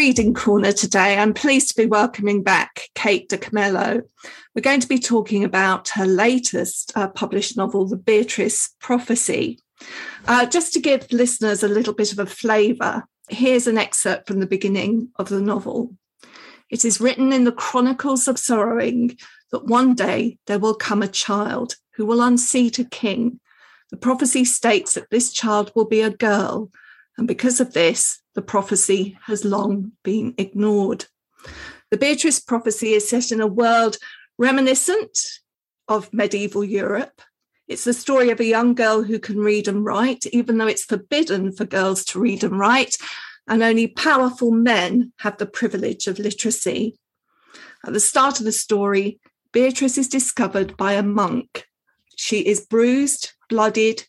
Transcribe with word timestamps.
Reading 0.00 0.32
Corner 0.32 0.72
today, 0.72 1.18
I'm 1.18 1.34
pleased 1.34 1.68
to 1.68 1.76
be 1.76 1.84
welcoming 1.84 2.42
back 2.42 2.88
Kate 2.94 3.28
DiCamillo. 3.28 4.00
We're 4.54 4.62
going 4.62 4.80
to 4.80 4.88
be 4.88 4.98
talking 4.98 5.44
about 5.44 5.90
her 5.90 6.06
latest 6.06 6.90
uh, 6.96 7.08
published 7.08 7.58
novel, 7.58 7.84
The 7.84 7.98
Beatrice 7.98 8.74
Prophecy. 8.80 9.58
Uh, 10.26 10.46
just 10.46 10.72
to 10.72 10.80
give 10.80 11.12
listeners 11.12 11.62
a 11.62 11.68
little 11.68 11.92
bit 11.92 12.12
of 12.12 12.18
a 12.18 12.24
flavour, 12.24 13.04
here's 13.28 13.66
an 13.66 13.76
excerpt 13.76 14.26
from 14.26 14.40
the 14.40 14.46
beginning 14.46 15.10
of 15.16 15.28
the 15.28 15.42
novel. 15.42 15.94
It 16.70 16.86
is 16.86 16.98
written 16.98 17.30
in 17.30 17.44
the 17.44 17.52
Chronicles 17.52 18.26
of 18.26 18.38
Sorrowing 18.38 19.18
that 19.52 19.66
one 19.66 19.94
day 19.94 20.38
there 20.46 20.58
will 20.58 20.74
come 20.74 21.02
a 21.02 21.08
child 21.08 21.74
who 21.96 22.06
will 22.06 22.22
unseat 22.22 22.78
a 22.78 22.86
king. 22.86 23.38
The 23.90 23.98
prophecy 23.98 24.46
states 24.46 24.94
that 24.94 25.10
this 25.10 25.30
child 25.30 25.72
will 25.74 25.84
be 25.84 26.00
a 26.00 26.08
girl, 26.08 26.70
and 27.18 27.28
because 27.28 27.60
of 27.60 27.72
this, 27.72 28.20
the 28.34 28.42
prophecy 28.42 29.18
has 29.26 29.44
long 29.44 29.92
been 30.02 30.34
ignored. 30.38 31.06
The 31.90 31.98
Beatrice 31.98 32.40
prophecy 32.40 32.92
is 32.92 33.08
set 33.08 33.32
in 33.32 33.40
a 33.40 33.46
world 33.46 33.96
reminiscent 34.38 35.18
of 35.88 36.12
medieval 36.12 36.64
Europe. 36.64 37.20
It's 37.68 37.84
the 37.84 37.92
story 37.92 38.30
of 38.30 38.40
a 38.40 38.44
young 38.44 38.74
girl 38.74 39.02
who 39.02 39.18
can 39.18 39.38
read 39.38 39.68
and 39.68 39.84
write, 39.84 40.26
even 40.26 40.58
though 40.58 40.66
it's 40.66 40.84
forbidden 40.84 41.52
for 41.52 41.64
girls 41.64 42.04
to 42.06 42.20
read 42.20 42.42
and 42.42 42.58
write, 42.58 42.96
and 43.46 43.62
only 43.62 43.88
powerful 43.88 44.50
men 44.50 45.12
have 45.18 45.36
the 45.38 45.46
privilege 45.46 46.06
of 46.06 46.18
literacy. 46.18 46.98
At 47.84 47.92
the 47.92 48.00
start 48.00 48.38
of 48.38 48.44
the 48.44 48.52
story, 48.52 49.20
Beatrice 49.52 49.98
is 49.98 50.08
discovered 50.08 50.76
by 50.76 50.92
a 50.92 51.02
monk. 51.02 51.66
She 52.16 52.40
is 52.40 52.60
bruised, 52.60 53.32
bloodied, 53.48 54.04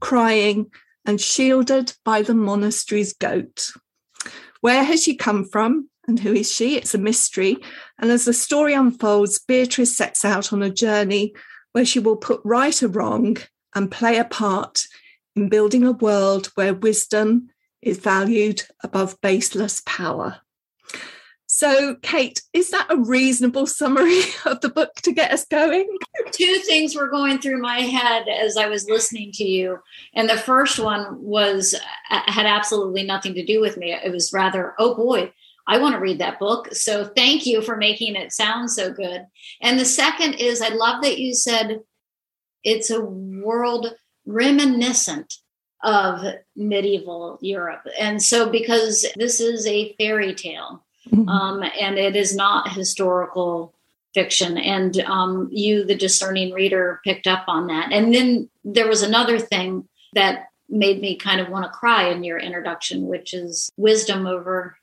crying, 0.00 0.70
and 1.06 1.20
shielded 1.20 1.94
by 2.04 2.20
the 2.20 2.34
monastery's 2.34 3.14
goat. 3.14 3.70
Where 4.60 4.84
has 4.84 5.04
she 5.04 5.14
come 5.14 5.44
from 5.44 5.88
and 6.08 6.18
who 6.18 6.32
is 6.32 6.52
she? 6.52 6.76
It's 6.76 6.94
a 6.94 6.98
mystery. 6.98 7.56
And 7.98 8.10
as 8.10 8.24
the 8.24 8.32
story 8.32 8.74
unfolds, 8.74 9.38
Beatrice 9.38 9.96
sets 9.96 10.24
out 10.24 10.52
on 10.52 10.62
a 10.62 10.70
journey 10.70 11.32
where 11.72 11.84
she 11.84 12.00
will 12.00 12.16
put 12.16 12.40
right 12.44 12.82
or 12.82 12.88
wrong 12.88 13.36
and 13.74 13.90
play 13.90 14.18
a 14.18 14.24
part 14.24 14.82
in 15.36 15.48
building 15.48 15.84
a 15.84 15.92
world 15.92 16.50
where 16.54 16.74
wisdom 16.74 17.50
is 17.82 17.98
valued 17.98 18.62
above 18.82 19.20
baseless 19.20 19.82
power. 19.86 20.40
So, 21.56 21.94
Kate, 22.02 22.42
is 22.52 22.68
that 22.72 22.86
a 22.90 22.98
reasonable 22.98 23.66
summary 23.66 24.20
of 24.44 24.60
the 24.60 24.68
book 24.68 24.92
to 24.96 25.10
get 25.10 25.32
us 25.32 25.46
going? 25.46 25.88
Two 26.30 26.56
things 26.66 26.94
were 26.94 27.08
going 27.08 27.38
through 27.38 27.62
my 27.62 27.78
head 27.78 28.28
as 28.28 28.58
I 28.58 28.68
was 28.68 28.90
listening 28.90 29.32
to 29.32 29.44
you. 29.44 29.78
And 30.14 30.28
the 30.28 30.36
first 30.36 30.78
one 30.78 31.06
was 31.18 31.74
uh, 32.10 32.20
had 32.26 32.44
absolutely 32.44 33.04
nothing 33.04 33.32
to 33.36 33.46
do 33.46 33.62
with 33.62 33.78
me. 33.78 33.94
It 33.94 34.12
was 34.12 34.34
rather, 34.34 34.74
oh 34.78 34.96
boy, 34.96 35.32
I 35.66 35.78
want 35.78 35.94
to 35.94 35.98
read 35.98 36.18
that 36.18 36.38
book. 36.38 36.74
So, 36.74 37.06
thank 37.06 37.46
you 37.46 37.62
for 37.62 37.78
making 37.78 38.16
it 38.16 38.34
sound 38.34 38.70
so 38.70 38.92
good. 38.92 39.24
And 39.62 39.80
the 39.80 39.86
second 39.86 40.34
is, 40.34 40.60
I 40.60 40.74
love 40.74 41.02
that 41.04 41.18
you 41.18 41.32
said 41.32 41.80
it's 42.64 42.90
a 42.90 43.00
world 43.00 43.94
reminiscent 44.26 45.32
of 45.82 46.20
medieval 46.54 47.38
Europe. 47.40 47.86
And 47.98 48.22
so, 48.22 48.50
because 48.50 49.06
this 49.16 49.40
is 49.40 49.66
a 49.66 49.94
fairy 49.94 50.34
tale, 50.34 50.82
mm-hmm. 51.10 51.28
um, 51.28 51.62
and 51.62 51.98
it 51.98 52.16
is 52.16 52.34
not 52.34 52.72
historical 52.72 53.74
fiction. 54.14 54.56
And 54.56 54.98
um, 55.00 55.48
you, 55.52 55.84
the 55.84 55.94
discerning 55.94 56.52
reader, 56.52 57.00
picked 57.04 57.26
up 57.26 57.44
on 57.48 57.66
that. 57.66 57.92
And 57.92 58.14
then 58.14 58.48
there 58.64 58.88
was 58.88 59.02
another 59.02 59.38
thing 59.38 59.86
that 60.14 60.46
made 60.68 61.00
me 61.00 61.16
kind 61.16 61.40
of 61.40 61.48
want 61.48 61.64
to 61.64 61.78
cry 61.78 62.08
in 62.08 62.24
your 62.24 62.38
introduction, 62.38 63.06
which 63.06 63.34
is 63.34 63.70
wisdom 63.76 64.26
over 64.26 64.76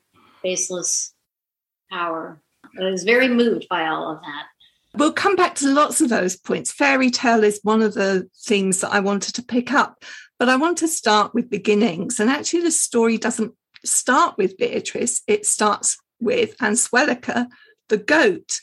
baseless 0.43 1.13
power. 1.91 2.39
I 2.79 2.83
was 2.89 3.03
very 3.03 3.27
moved 3.27 3.67
by 3.69 3.87
all 3.87 4.11
of 4.11 4.21
that. 4.21 4.45
We'll 4.95 5.13
come 5.13 5.35
back 5.35 5.55
to 5.55 5.73
lots 5.73 6.01
of 6.01 6.09
those 6.09 6.35
points. 6.35 6.71
Fairy 6.71 7.09
tale 7.09 7.43
is 7.43 7.59
one 7.63 7.81
of 7.81 7.95
the 7.95 8.29
themes 8.45 8.81
that 8.81 8.93
I 8.93 8.99
wanted 8.99 9.33
to 9.35 9.43
pick 9.43 9.73
up, 9.73 10.03
but 10.37 10.49
I 10.49 10.55
want 10.55 10.77
to 10.79 10.87
start 10.87 11.33
with 11.33 11.49
beginnings. 11.49 12.19
And 12.19 12.29
actually, 12.29 12.61
the 12.61 12.71
story 12.71 13.17
doesn't 13.17 13.53
start 13.83 14.37
with 14.37 14.57
Beatrice, 14.57 15.21
it 15.27 15.45
starts 15.45 15.97
with 16.23 16.57
Answelica, 16.57 17.47
the 17.89 17.97
goat. 17.97 18.59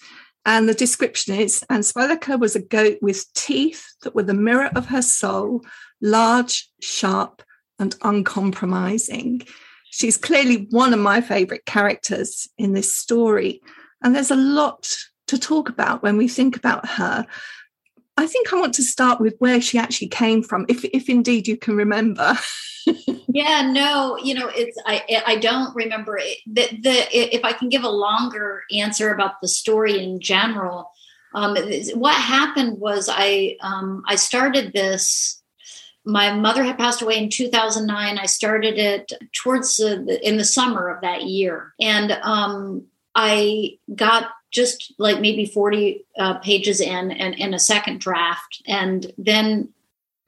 And 0.47 0.69
the 0.69 0.75
description 0.75 1.35
is 1.35 1.65
Answelica 1.71 2.39
was 2.41 2.57
a 2.57 2.63
goat 2.63 2.99
with 3.03 3.33
teeth 3.35 3.85
that 4.03 4.15
were 4.15 4.23
the 4.23 4.35
mirror 4.35 4.71
of 4.75 4.87
her 4.87 5.03
soul, 5.03 5.65
large, 6.01 6.69
sharp, 6.81 7.43
and 7.79 7.95
uncompromising. 8.03 9.43
She's 9.91 10.17
clearly 10.17 10.67
one 10.71 10.93
of 10.95 11.01
my 11.01 11.21
favorite 11.21 11.67
characters 11.67 12.49
in 12.57 12.73
this 12.73 12.97
story. 12.97 13.61
And 14.03 14.15
there's 14.15 14.31
a 14.31 14.37
lot 14.37 14.89
to 15.27 15.39
talk 15.39 15.69
about 15.69 16.03
when 16.03 16.17
we 16.17 16.29
think 16.29 16.57
about 16.57 16.89
her. 16.89 17.27
I 18.21 18.27
think 18.27 18.53
I 18.53 18.61
want 18.61 18.75
to 18.75 18.83
start 18.83 19.19
with 19.19 19.35
where 19.39 19.63
she 19.63 19.79
actually 19.79 20.09
came 20.09 20.43
from, 20.43 20.67
if, 20.69 20.85
if 20.85 21.09
indeed 21.09 21.49
you 21.49 21.57
can 21.57 21.75
remember. 21.75 22.37
yeah, 23.29 23.63
no, 23.73 24.19
you 24.23 24.35
know, 24.35 24.51
it's 24.55 24.77
I 24.85 25.23
I 25.27 25.37
don't 25.37 25.75
remember 25.75 26.19
it. 26.19 26.37
The, 26.47 26.69
the 26.83 27.09
if 27.13 27.45
I 27.45 27.53
can 27.53 27.71
give 27.71 27.83
a 27.83 27.89
longer 27.89 28.63
answer 28.77 29.11
about 29.13 29.41
the 29.41 29.49
story 29.49 30.03
in 30.03 30.21
general, 30.21 30.91
um, 31.35 31.57
what 31.95 32.15
happened 32.15 32.79
was 32.79 33.09
I 33.11 33.57
um, 33.63 34.03
I 34.07 34.17
started 34.17 34.75
this. 34.75 35.43
My 36.05 36.33
mother 36.33 36.63
had 36.63 36.79
passed 36.79 37.03
away 37.03 37.17
in 37.17 37.31
2009. 37.31 38.19
I 38.19 38.27
started 38.27 38.79
it 38.79 39.13
towards 39.33 39.77
the, 39.77 40.19
in 40.27 40.39
the 40.39 40.45
summer 40.45 40.89
of 40.89 41.01
that 41.03 41.23
year, 41.23 41.73
and 41.81 42.13
um, 42.23 42.87
I 43.23 43.79
got 43.95 44.31
just 44.51 44.95
like 44.99 45.21
maybe 45.21 45.47
40 45.47 46.05
uh, 46.19 46.39
pages 46.39 46.81
in 46.81 47.11
and 47.13 47.35
in 47.35 47.55
a 47.55 47.59
second 47.59 48.01
draft, 48.01 48.63
and 48.67 49.13
then 49.19 49.69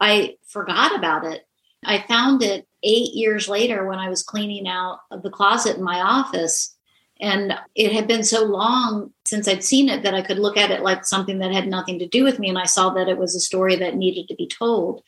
I 0.01 0.37
forgot 0.47 0.95
about 0.95 1.25
it 1.25 1.47
I 1.85 2.05
found 2.07 2.43
it 2.43 2.67
eight 2.83 3.13
years 3.15 3.49
later 3.49 3.87
when 3.87 3.99
I 3.99 4.09
was 4.09 4.23
cleaning 4.23 4.69
out 4.69 5.01
the 5.23 5.31
closet 5.31 5.77
in 5.77 5.83
my 5.83 6.01
office. 6.01 6.75
And 7.21 7.55
it 7.75 7.93
had 7.93 8.09
been 8.09 8.25
so 8.25 8.45
long 8.45 9.13
since 9.25 9.47
I'd 9.47 9.63
seen 9.63 9.89
it 9.89 10.03
that 10.03 10.15
I 10.15 10.23
could 10.23 10.39
look 10.39 10.57
at 10.57 10.71
it 10.71 10.83
like 10.83 11.05
something 11.05 11.39
that 11.39 11.53
had 11.53 11.69
nothing 11.69 11.99
to 12.01 12.07
do 12.07 12.25
with 12.25 12.39
me. 12.39 12.49
And 12.49 12.59
I 12.59 12.65
saw 12.65 12.91
that 12.91 13.09
it 13.09 13.19
was 13.19 13.35
a 13.35 13.41
story 13.41 13.77
that 13.77 13.97
needed 13.97 14.29
to 14.29 14.35
be 14.35 14.49
told. 14.49 15.03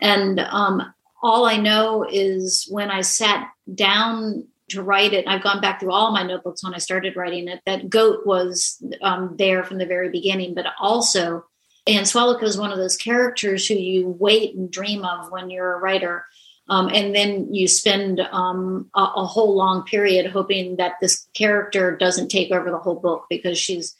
And 0.00 0.38
um, 0.38 0.94
all 1.22 1.46
I 1.46 1.56
know 1.56 2.06
is 2.08 2.66
when 2.70 2.90
I 2.90 3.00
sat 3.00 3.50
down 3.74 4.46
to 4.70 4.82
write 4.82 5.12
it, 5.12 5.26
I've 5.26 5.42
gone 5.42 5.60
back 5.60 5.80
through 5.80 5.92
all 5.92 6.12
my 6.12 6.22
notebooks 6.22 6.62
when 6.62 6.74
I 6.74 6.78
started 6.78 7.16
writing 7.16 7.48
it, 7.48 7.60
that 7.66 7.88
goat 7.88 8.26
was 8.26 8.82
um, 9.02 9.34
there 9.38 9.64
from 9.64 9.78
the 9.78 9.86
very 9.86 10.10
beginning, 10.10 10.54
but 10.54 10.66
also 10.80 11.44
Answelica 11.88 12.42
is 12.42 12.58
one 12.58 12.70
of 12.70 12.78
those 12.78 12.96
characters 12.96 13.66
who 13.66 13.74
you 13.74 14.08
wait 14.08 14.54
and 14.54 14.70
dream 14.70 15.04
of 15.04 15.30
when 15.30 15.48
you're 15.48 15.74
a 15.74 15.80
writer. 15.80 16.24
Um, 16.68 16.90
and 16.92 17.14
then 17.14 17.52
you 17.54 17.66
spend 17.66 18.20
um, 18.20 18.90
a, 18.94 19.00
a, 19.00 19.24
whole 19.24 19.56
long 19.56 19.84
period 19.84 20.30
hoping 20.30 20.76
that 20.76 20.96
this 21.00 21.26
character 21.32 21.96
doesn't 21.96 22.28
take 22.28 22.52
over 22.52 22.70
the 22.70 22.76
whole 22.76 23.00
book 23.00 23.24
because 23.30 23.56
she's 23.56 23.96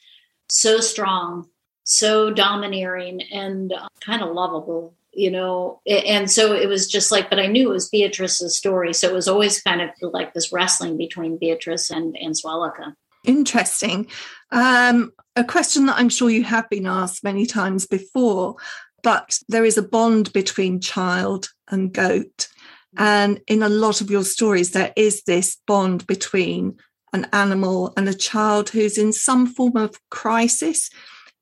so 0.51 0.81
strong, 0.81 1.49
so 1.85 2.31
domineering, 2.31 3.23
and 3.33 3.73
uh, 3.73 3.89
kind 4.05 4.21
of 4.21 4.35
lovable, 4.35 4.95
you 5.19 5.31
know. 5.31 5.81
And 5.87 6.31
so 6.31 6.55
it 6.55 6.69
was 6.69 6.87
just 6.87 7.11
like, 7.11 7.29
but 7.29 7.41
I 7.41 7.47
knew 7.47 7.71
it 7.71 7.73
was 7.73 7.89
Beatrice's 7.89 8.57
story, 8.57 8.95
so 8.95 9.09
it 9.09 9.15
was 9.15 9.29
always 9.29 9.61
kind 9.61 9.83
of 9.83 9.91
like 10.01 10.33
this 10.33 10.53
wrestling 10.53 10.97
between 10.97 11.39
Beatrice 11.39 11.91
and 11.91 12.17
Answelica. 12.17 12.95
Interesting. 13.27 14.07
Um, 14.53 15.13
a 15.37 15.45
question 15.45 15.87
that 15.87 15.99
I'm 15.99 16.09
sure 16.09 16.31
you 16.31 16.45
have 16.45 16.69
been 16.71 16.87
asked 16.87 17.25
many 17.25 17.47
times 17.47 17.87
before, 17.87 18.57
but 19.03 19.39
there 19.49 19.65
is 19.65 19.77
a 19.77 19.83
bond 19.83 20.33
between 20.33 20.81
child 20.81 21.49
and 21.69 21.93
goat. 21.93 22.49
And 22.97 23.41
in 23.47 23.63
a 23.63 23.69
lot 23.69 24.01
of 24.01 24.11
your 24.11 24.25
stories, 24.25 24.71
there 24.71 24.93
is 24.97 25.23
this 25.25 25.59
bond 25.67 26.07
between 26.07 26.79
an 27.13 27.27
animal 27.33 27.93
and 27.97 28.09
a 28.09 28.15
child 28.15 28.71
who's 28.71 28.99
in 28.99 29.13
some 29.13 29.47
form 29.47 29.77
of 29.77 29.99
crisis. 30.11 30.91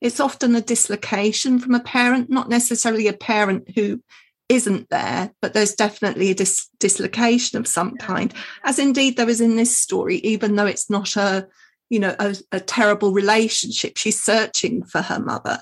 It's 0.01 0.21
often 0.21 0.55
a 0.55 0.61
dislocation 0.61 1.59
from 1.59 1.75
a 1.75 1.81
parent, 1.81 2.31
not 2.31 2.49
necessarily 2.49 3.09
a 3.09 3.13
parent 3.13 3.71
who 3.75 4.03
isn't 4.49 4.89
there, 4.91 5.33
but 5.43 5.55
there's 5.55 5.75
definitely 5.75 6.31
a 6.31 6.35
dis- 6.35 6.69
dislocation 6.79 7.59
of 7.59 7.67
some 7.67 7.97
kind, 7.97 8.33
as 8.65 8.79
indeed 8.79 9.17
there 9.17 9.29
is 9.29 9.41
in 9.41 9.57
this 9.57 9.77
story, 9.77 10.17
even 10.19 10.55
though 10.55 10.67
it's 10.67 10.89
not 10.89 11.17
a 11.17 11.49
you 11.89 11.99
know, 11.99 12.15
a, 12.19 12.37
a 12.53 12.61
terrible 12.61 13.13
relationship. 13.13 13.97
She's 13.97 14.21
searching 14.21 14.85
for 14.85 15.03
her 15.03 15.21
mother. 15.21 15.61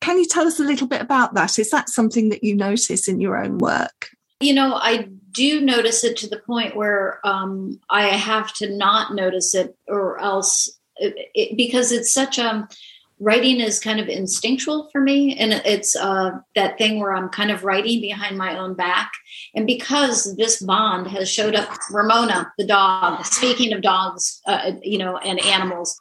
Can 0.00 0.18
you 0.18 0.26
tell 0.26 0.46
us 0.46 0.60
a 0.60 0.64
little 0.64 0.86
bit 0.86 1.00
about 1.00 1.34
that? 1.34 1.58
Is 1.58 1.70
that 1.70 1.88
something 1.88 2.28
that 2.28 2.44
you 2.44 2.54
notice 2.54 3.08
in 3.08 3.20
your 3.20 3.42
own 3.42 3.58
work? 3.58 4.10
You 4.40 4.52
know, 4.52 4.74
I 4.74 5.08
do 5.30 5.62
notice 5.62 6.04
it 6.04 6.16
to 6.18 6.28
the 6.28 6.38
point 6.38 6.76
where 6.76 7.20
um, 7.24 7.80
I 7.88 8.08
have 8.08 8.52
to 8.54 8.76
not 8.76 9.14
notice 9.14 9.54
it, 9.54 9.74
or 9.88 10.20
else 10.20 10.68
it, 10.96 11.14
it, 11.34 11.56
because 11.56 11.90
it's 11.92 12.12
such 12.12 12.38
a 12.38 12.68
writing 13.18 13.60
is 13.60 13.80
kind 13.80 13.98
of 13.98 14.08
instinctual 14.08 14.88
for 14.92 15.00
me 15.00 15.36
and 15.38 15.52
it's 15.64 15.96
uh, 15.96 16.30
that 16.54 16.76
thing 16.78 17.00
where 17.00 17.14
i'm 17.14 17.28
kind 17.28 17.50
of 17.50 17.64
writing 17.64 18.00
behind 18.00 18.36
my 18.36 18.58
own 18.58 18.74
back. 18.74 19.10
And 19.54 19.66
because 19.66 20.36
this 20.36 20.60
bond 20.60 21.08
has 21.08 21.30
showed 21.30 21.54
up 21.54 21.70
ramona 21.90 22.52
the 22.58 22.66
dog 22.66 23.24
speaking 23.24 23.72
of 23.72 23.82
dogs 23.82 24.40
uh, 24.46 24.72
you 24.82 24.98
know 24.98 25.16
and 25.18 25.40
animals 25.40 26.00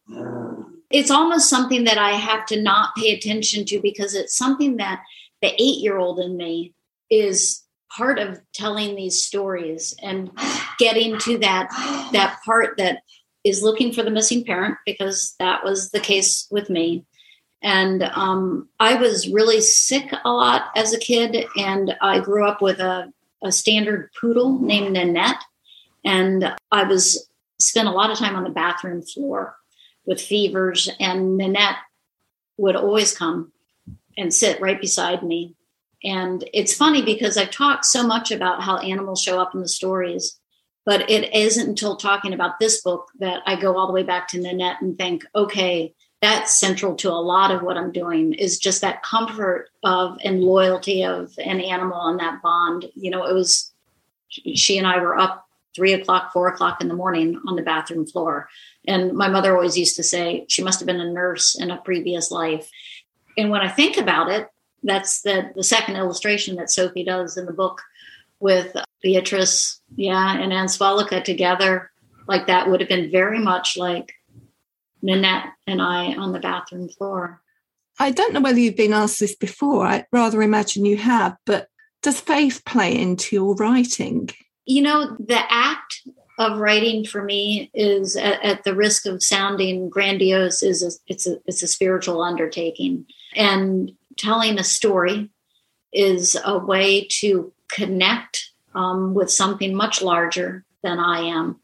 it's 0.89 1.11
almost 1.11 1.49
something 1.49 1.85
that 1.85 1.97
i 1.97 2.11
have 2.11 2.45
to 2.47 2.61
not 2.61 2.95
pay 2.95 3.13
attention 3.13 3.65
to 3.65 3.79
because 3.81 4.13
it's 4.13 4.37
something 4.37 4.77
that 4.77 5.01
the 5.41 5.53
eight 5.53 5.79
year 5.79 5.97
old 5.97 6.19
in 6.19 6.35
me 6.37 6.73
is 7.09 7.63
part 7.95 8.19
of 8.19 8.41
telling 8.53 8.95
these 8.95 9.23
stories 9.23 9.95
and 10.01 10.31
getting 10.79 11.17
to 11.19 11.37
that 11.37 11.69
that 12.11 12.39
part 12.45 12.77
that 12.77 12.99
is 13.45 13.61
looking 13.61 13.93
for 13.93 14.01
the 14.01 14.11
missing 14.11 14.43
parent 14.43 14.75
because 14.85 15.35
that 15.37 15.63
was 15.63 15.91
the 15.91 15.99
case 15.99 16.47
with 16.49 16.69
me. 16.69 17.05
And 17.61 18.03
um, 18.03 18.67
I 18.79 18.95
was 18.95 19.29
really 19.29 19.61
sick 19.61 20.11
a 20.25 20.31
lot 20.31 20.65
as 20.75 20.93
a 20.93 20.99
kid, 20.99 21.45
and 21.55 21.95
I 22.01 22.19
grew 22.19 22.45
up 22.45 22.61
with 22.61 22.79
a, 22.79 23.13
a 23.43 23.51
standard 23.51 24.09
poodle 24.19 24.59
named 24.59 24.93
Nanette. 24.93 25.43
And 26.03 26.53
I 26.71 26.83
was 26.83 27.27
spent 27.59 27.87
a 27.87 27.91
lot 27.91 28.11
of 28.11 28.17
time 28.17 28.35
on 28.35 28.43
the 28.43 28.49
bathroom 28.49 29.03
floor 29.03 29.55
with 30.05 30.21
fevers, 30.21 30.89
and 30.99 31.37
Nanette 31.37 31.77
would 32.57 32.75
always 32.75 33.15
come 33.15 33.51
and 34.17 34.33
sit 34.33 34.59
right 34.61 34.79
beside 34.79 35.23
me. 35.23 35.55
And 36.03 36.47
it's 36.53 36.75
funny 36.75 37.01
because 37.01 37.37
I've 37.37 37.51
talked 37.51 37.85
so 37.85 38.05
much 38.05 38.31
about 38.31 38.61
how 38.61 38.77
animals 38.77 39.21
show 39.21 39.39
up 39.39 39.55
in 39.55 39.61
the 39.61 39.67
stories 39.67 40.39
but 40.85 41.09
it 41.09 41.33
isn't 41.33 41.67
until 41.67 41.95
talking 41.95 42.33
about 42.33 42.59
this 42.59 42.81
book 42.81 43.09
that 43.19 43.41
I 43.45 43.59
go 43.59 43.77
all 43.77 43.87
the 43.87 43.93
way 43.93 44.03
back 44.03 44.27
to 44.29 44.39
Nanette 44.39 44.81
and 44.81 44.97
think, 44.97 45.25
okay, 45.35 45.93
that's 46.21 46.57
central 46.57 46.95
to 46.95 47.09
a 47.09 47.13
lot 47.13 47.51
of 47.51 47.61
what 47.61 47.77
I'm 47.77 47.91
doing 47.91 48.33
is 48.33 48.57
just 48.57 48.81
that 48.81 49.03
comfort 49.03 49.69
of 49.83 50.17
and 50.23 50.41
loyalty 50.41 51.03
of 51.03 51.33
an 51.43 51.59
animal 51.59 52.07
and 52.07 52.19
that 52.19 52.41
bond. 52.41 52.85
You 52.95 53.11
know, 53.11 53.25
it 53.25 53.33
was 53.33 53.73
she 54.29 54.77
and 54.77 54.87
I 54.87 54.99
were 54.99 55.17
up 55.17 55.45
three 55.75 55.93
o'clock, 55.93 56.31
four 56.31 56.47
o'clock 56.47 56.81
in 56.81 56.87
the 56.87 56.93
morning 56.93 57.39
on 57.47 57.55
the 57.55 57.61
bathroom 57.61 58.05
floor. 58.05 58.47
And 58.87 59.13
my 59.13 59.27
mother 59.27 59.55
always 59.55 59.77
used 59.77 59.95
to 59.97 60.03
say 60.03 60.45
she 60.47 60.63
must 60.63 60.79
have 60.79 60.87
been 60.87 61.01
a 61.01 61.11
nurse 61.11 61.55
in 61.59 61.69
a 61.69 61.77
previous 61.77 62.31
life. 62.31 62.69
And 63.37 63.49
when 63.49 63.61
I 63.61 63.67
think 63.67 63.97
about 63.97 64.31
it, 64.31 64.47
that's 64.83 65.21
the, 65.21 65.51
the 65.55 65.63
second 65.63 65.95
illustration 65.97 66.55
that 66.55 66.71
Sophie 66.71 67.03
does 67.03 67.37
in 67.37 67.45
the 67.45 67.53
book 67.53 67.81
with 68.45 68.75
Beatrice, 69.01 69.81
yeah, 69.95 70.37
and 70.39 70.51
Answelica 70.51 71.23
together, 71.23 71.89
like 72.27 72.45
that 72.45 72.69
would 72.69 72.79
have 72.79 72.87
been 72.87 73.09
very 73.09 73.39
much 73.39 73.75
like 73.75 74.13
Nanette 75.01 75.47
and 75.65 75.81
I 75.81 76.13
on 76.13 76.31
the 76.31 76.39
bathroom 76.39 76.87
floor. 76.87 77.41
I 77.99 78.11
don't 78.11 78.33
know 78.33 78.41
whether 78.41 78.59
you've 78.59 78.75
been 78.75 78.93
asked 78.93 79.19
this 79.19 79.35
before. 79.35 79.87
I 79.87 80.05
rather 80.11 80.43
imagine 80.43 80.85
you 80.85 80.97
have, 80.97 81.35
but 81.47 81.69
does 82.03 82.21
faith 82.21 82.61
play 82.65 82.95
into 82.95 83.35
your 83.35 83.55
writing? 83.55 84.29
You 84.65 84.83
know, 84.83 85.17
the 85.17 85.41
act 85.51 86.07
of 86.37 86.59
writing 86.59 87.03
for 87.03 87.23
me 87.23 87.71
is 87.73 88.15
at, 88.15 88.43
at 88.45 88.63
the 88.63 88.75
risk 88.75 89.07
of 89.07 89.23
sounding 89.23 89.89
grandiose 89.89 90.61
is 90.61 90.83
a, 90.83 90.91
it's 91.11 91.25
a 91.25 91.37
it's 91.47 91.63
a 91.63 91.67
spiritual 91.67 92.21
undertaking 92.21 93.07
and 93.35 93.91
telling 94.17 94.59
a 94.59 94.63
story 94.63 95.31
is 95.91 96.37
a 96.45 96.59
way 96.59 97.07
to 97.09 97.51
connect 97.71 98.51
um, 98.73 99.13
with 99.13 99.31
something 99.31 99.73
much 99.73 100.01
larger 100.01 100.65
than 100.83 100.99
I 100.99 101.21
am 101.21 101.59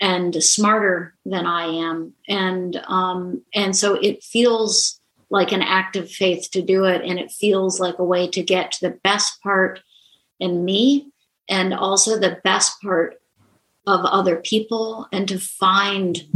and 0.00 0.42
smarter 0.42 1.14
than 1.24 1.46
I 1.46 1.66
am. 1.66 2.12
And 2.28 2.76
um, 2.86 3.42
and 3.54 3.76
so 3.76 3.94
it 3.94 4.22
feels 4.22 5.00
like 5.30 5.52
an 5.52 5.62
act 5.62 5.96
of 5.96 6.10
faith 6.10 6.50
to 6.52 6.60
do 6.60 6.84
it. 6.84 7.02
And 7.02 7.18
it 7.18 7.30
feels 7.30 7.80
like 7.80 7.98
a 7.98 8.04
way 8.04 8.28
to 8.28 8.42
get 8.42 8.72
to 8.72 8.88
the 8.88 8.98
best 9.02 9.42
part 9.42 9.80
in 10.38 10.64
me 10.64 11.10
and 11.48 11.72
also 11.72 12.18
the 12.18 12.40
best 12.44 12.82
part 12.82 13.20
of 13.86 14.04
other 14.04 14.36
people 14.36 15.08
and 15.10 15.26
to 15.28 15.38
find 15.38 16.26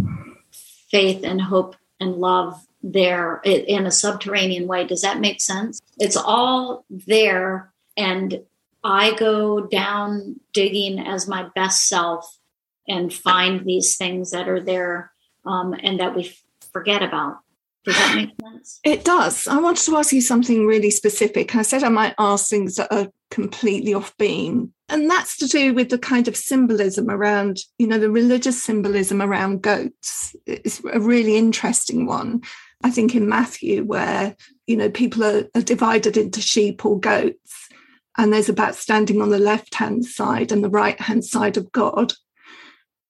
faith 0.91 1.25
and 1.25 1.41
hope 1.41 1.77
and 2.01 2.15
love 2.17 2.67
there 2.83 3.41
in 3.45 3.87
a 3.87 3.91
subterranean 3.91 4.67
way. 4.67 4.87
Does 4.87 5.03
that 5.03 5.21
make 5.21 5.41
sense? 5.41 5.81
It's 5.99 6.17
all 6.17 6.85
there 6.89 7.73
and 7.97 8.41
I 8.87 9.17
go 9.17 9.67
down 9.67 10.38
digging 10.53 11.00
as 11.00 11.27
my 11.27 11.49
best 11.56 11.88
self 11.88 12.38
and 12.87 13.12
find 13.12 13.67
these 13.67 13.97
things 13.97 14.31
that 14.31 14.49
are 14.49 14.61
there 14.61 15.11
um, 15.44 15.75
and 15.83 15.99
that 15.99 16.15
we 16.15 16.33
forget 16.73 17.03
about. 17.03 17.38
Does 17.85 17.97
that 17.97 18.15
make 18.15 18.31
sense? 18.41 18.81
It 18.85 19.05
does. 19.05 19.49
I 19.49 19.59
wanted 19.59 19.85
to 19.87 19.97
ask 19.97 20.12
you 20.12 20.21
something 20.21 20.69
really 20.69 20.93
specific. 20.93 21.56
I 21.56 21.62
said 21.62 21.83
I 21.83 21.88
might 21.88 22.15
ask 22.17 22.49
things 22.49 22.77
that 22.77 22.93
are 22.93 23.09
completely 23.33 23.93
off 23.93 24.17
beam. 24.19 24.73
And 24.88 25.11
that's 25.11 25.37
to 25.38 25.49
do 25.49 25.75
with 25.75 25.88
the 25.88 25.99
kind 25.99 26.29
of 26.29 26.37
symbolism 26.37 27.11
around, 27.11 27.59
you 27.79 27.88
know, 27.88 27.99
the 27.99 28.11
religious 28.11 28.62
symbolism 28.62 29.21
around 29.21 29.62
goats. 29.62 30.37
It's 30.47 30.81
a 30.93 31.00
really 31.00 31.37
interesting 31.37 32.06
one. 32.06 32.43
I 32.85 32.91
think 32.91 33.17
in 33.17 33.29
Matthew, 33.29 33.83
where, 33.83 34.37
you 34.69 34.77
know, 34.77 34.91
people 34.91 35.25
are, 35.25 35.49
are 35.56 35.62
divided 35.62 36.17
into 36.17 36.41
sheep 36.41 36.85
or 36.85 37.00
goats 37.00 37.66
and 38.19 38.33
there's 38.33 38.49
about 38.49 38.75
standing 38.75 39.21
on 39.21 39.31
the 39.31 39.39
left 39.39 39.75
hand 39.75 40.05
side 40.05 40.53
and 40.53 40.65
the 40.65 40.71
right 40.71 41.01
hand 41.01 41.25
side 41.25 41.57
of 41.57 41.71
God. 41.73 42.13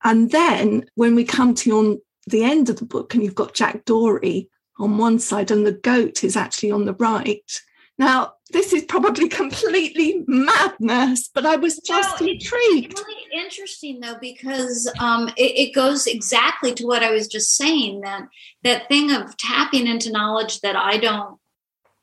And 0.03 0.31
then 0.31 0.87
when 0.95 1.15
we 1.15 1.25
come 1.25 1.55
to 1.57 1.79
on 1.79 2.01
the 2.27 2.45
end 2.45 2.69
of 2.69 2.77
the 2.77 2.85
book, 2.85 3.15
and 3.15 3.23
you've 3.23 3.35
got 3.35 3.55
Jack 3.55 3.85
Dory 3.85 4.49
on 4.79 4.99
one 4.99 5.19
side 5.19 5.51
and 5.51 5.67
the 5.67 5.73
goat 5.73 6.25
is 6.25 6.37
actually 6.37 6.71
on 6.71 6.85
the 6.85 6.95
right. 6.95 7.61
Now, 7.99 8.35
this 8.51 8.73
is 8.73 8.85
probably 8.85 9.29
completely 9.43 10.23
madness, 10.27 11.31
but 11.33 11.47
I 11.47 11.57
was 11.57 11.79
just 11.79 12.21
no, 12.21 12.27
intrigued. 12.27 12.93
It's 12.93 13.05
really 13.05 13.45
interesting 13.45 14.01
though, 14.01 14.19
because 14.21 14.93
um, 14.99 15.29
it, 15.37 15.69
it, 15.69 15.75
goes 15.75 16.07
exactly 16.07 16.75
to 16.75 16.87
what 16.87 17.03
I 17.03 17.11
was 17.11 17.27
just 17.27 17.57
saying 17.57 18.03
that 18.03 18.29
that 18.63 18.89
thing 18.89 19.13
of 19.13 19.37
tapping 19.37 19.87
into 19.87 20.13
knowledge 20.13 20.61
that 20.61 20.77
I 20.77 20.99
don't 20.99 21.39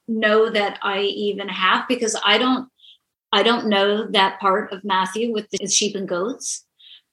know 0.07 0.49
that 0.49 0.79
I 0.81 1.01
even 1.01 1.47
have 1.47 1.87
because 1.87 2.19
I 2.25 2.37
don't 2.37 2.67
I 3.33 3.41
don't 3.41 3.67
know 3.67 4.05
that 4.11 4.39
part 4.39 4.71
of 4.71 4.83
Matthew 4.83 5.33
with 5.33 5.49
the 5.49 5.67
sheep 5.67 5.95
and 5.95 6.07
goats, 6.07 6.65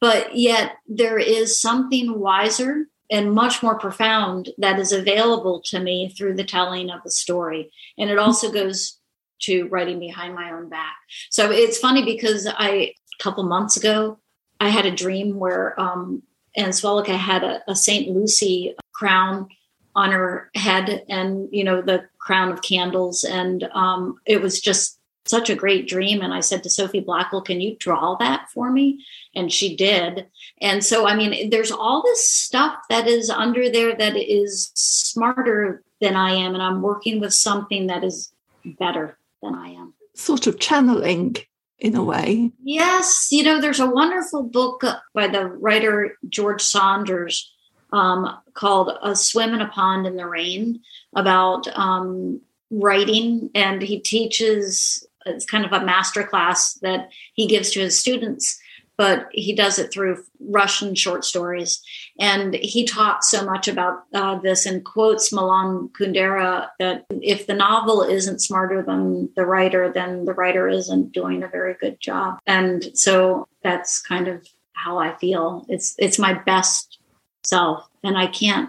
but 0.03 0.37
yet 0.37 0.77
there 0.87 1.19
is 1.19 1.59
something 1.59 2.21
wiser 2.21 2.85
and 3.11 3.33
much 3.33 3.63
more 3.63 3.79
profound 3.79 4.51
that 4.59 4.79
is 4.79 4.93
available 4.93 5.63
to 5.65 5.81
me 5.81 6.11
through 6.11 6.35
the 6.35 6.45
telling 6.45 6.91
of 6.91 7.03
the 7.03 7.11
story. 7.11 7.73
And 7.97 8.11
it 8.11 8.19
also 8.19 8.53
goes 8.53 8.99
to 9.43 9.67
writing 9.69 9.99
behind 9.99 10.35
my 10.35 10.53
own 10.53 10.69
back. 10.69 10.95
So 11.31 11.51
it's 11.51 11.79
funny 11.79 12.05
because 12.05 12.47
I, 12.47 12.71
a 12.71 12.95
couple 13.19 13.43
months 13.45 13.79
ago, 13.79 14.19
I 14.61 14.69
had 14.69 14.85
a 14.85 14.95
dream 14.95 15.39
where 15.39 15.81
um, 15.81 16.23
Answelica 16.57 17.17
had 17.17 17.43
a, 17.43 17.63
a 17.67 17.75
St. 17.75 18.15
Lucy 18.15 18.75
crown 18.93 19.49
on 19.97 20.13
her 20.13 20.51
head 20.55 21.03
and, 21.09 21.49
you 21.51 21.65
know, 21.65 21.81
the 21.81 22.05
crown 22.19 22.53
of 22.53 22.61
candles. 22.61 23.25
And 23.25 23.65
um, 23.73 24.17
it 24.27 24.43
was 24.43 24.61
just 24.61 25.00
such 25.31 25.49
a 25.49 25.55
great 25.55 25.89
dream. 25.89 26.21
And 26.21 26.35
I 26.35 26.41
said 26.41 26.63
to 26.65 26.71
Sophie 26.71 27.01
Blackall, 27.01 27.45
Can 27.45 27.61
you 27.61 27.77
draw 27.79 28.17
that 28.17 28.51
for 28.53 28.71
me? 28.71 29.05
And 29.35 29.53
she 29.53 29.77
did. 29.77 30.27
And 30.61 30.85
so, 30.85 31.07
I 31.07 31.15
mean, 31.15 31.51
there's 31.51 31.71
all 31.71 32.03
this 32.03 32.29
stuff 32.29 32.75
that 32.91 33.07
is 33.07 33.31
under 33.31 33.71
there 33.71 33.95
that 33.97 34.17
is 34.17 34.73
smarter 34.75 35.83
than 36.01 36.17
I 36.17 36.33
am. 36.33 36.55
And 36.55 36.63
I'm 36.63 36.83
working 36.83 37.21
with 37.21 37.33
something 37.33 37.87
that 37.87 38.03
is 38.03 38.33
better 38.65 39.17
than 39.41 39.55
I 39.55 39.69
am. 39.69 39.95
Sort 40.15 40.47
of 40.47 40.59
channeling 40.59 41.37
in 41.79 41.95
a 41.95 42.05
way. 42.05 42.51
Yes. 42.63 43.29
You 43.31 43.45
know, 43.45 43.61
there's 43.61 43.81
a 43.81 43.89
wonderful 43.89 44.43
book 44.43 44.85
by 45.15 45.29
the 45.29 45.47
writer 45.47 46.19
George 46.29 46.63
Saunders 46.63 47.53
um, 47.93 48.39
called 48.55 48.99
A 49.03 49.17
Swim 49.17 49.55
in 49.55 49.61
a 49.61 49.69
Pond 49.69 50.07
in 50.07 50.17
the 50.17 50.27
Rain 50.27 50.81
about 51.15 51.67
um, 51.77 52.41
writing. 52.71 53.51
And 53.55 53.81
he 53.81 54.01
teaches 54.01 55.07
it's 55.27 55.47
kind 55.47 55.65
of 55.65 55.73
a 55.73 55.85
master 55.85 56.23
class 56.23 56.75
that 56.75 57.11
he 57.35 57.47
gives 57.47 57.71
to 57.71 57.81
his 57.81 57.99
students 57.99 58.61
but 59.01 59.29
he 59.33 59.55
does 59.55 59.79
it 59.79 59.91
through 59.91 60.23
Russian 60.41 60.95
short 60.95 61.25
stories. 61.25 61.81
And 62.19 62.53
he 62.57 62.85
talks 62.85 63.31
so 63.31 63.43
much 63.47 63.67
about 63.67 64.03
uh, 64.13 64.39
this 64.41 64.67
and 64.67 64.85
quotes 64.85 65.33
Milan 65.33 65.89
Kundera 65.99 66.69
that 66.79 67.07
if 67.09 67.47
the 67.47 67.55
novel 67.55 68.03
isn't 68.03 68.43
smarter 68.43 68.83
than 68.83 69.31
the 69.37 69.47
writer, 69.47 69.91
then 69.91 70.27
the 70.27 70.35
writer 70.35 70.69
isn't 70.69 71.13
doing 71.13 71.43
a 71.43 71.49
very 71.49 71.77
good 71.81 71.99
job. 71.99 72.41
And 72.47 72.91
so 72.93 73.49
that's 73.63 74.03
kind 74.03 74.29
of 74.29 74.47
how 74.75 74.99
I 74.99 75.17
feel. 75.17 75.65
It's 75.71 75.95
it's 75.99 76.19
my 76.19 76.35
best 76.35 76.99
self, 77.43 77.89
and 78.05 78.19
I 78.19 78.27
can't 78.27 78.69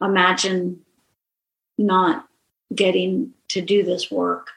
imagine 0.00 0.80
not 1.76 2.26
getting 2.74 3.34
to 3.48 3.60
do 3.60 3.82
this 3.82 4.10
work. 4.10 4.52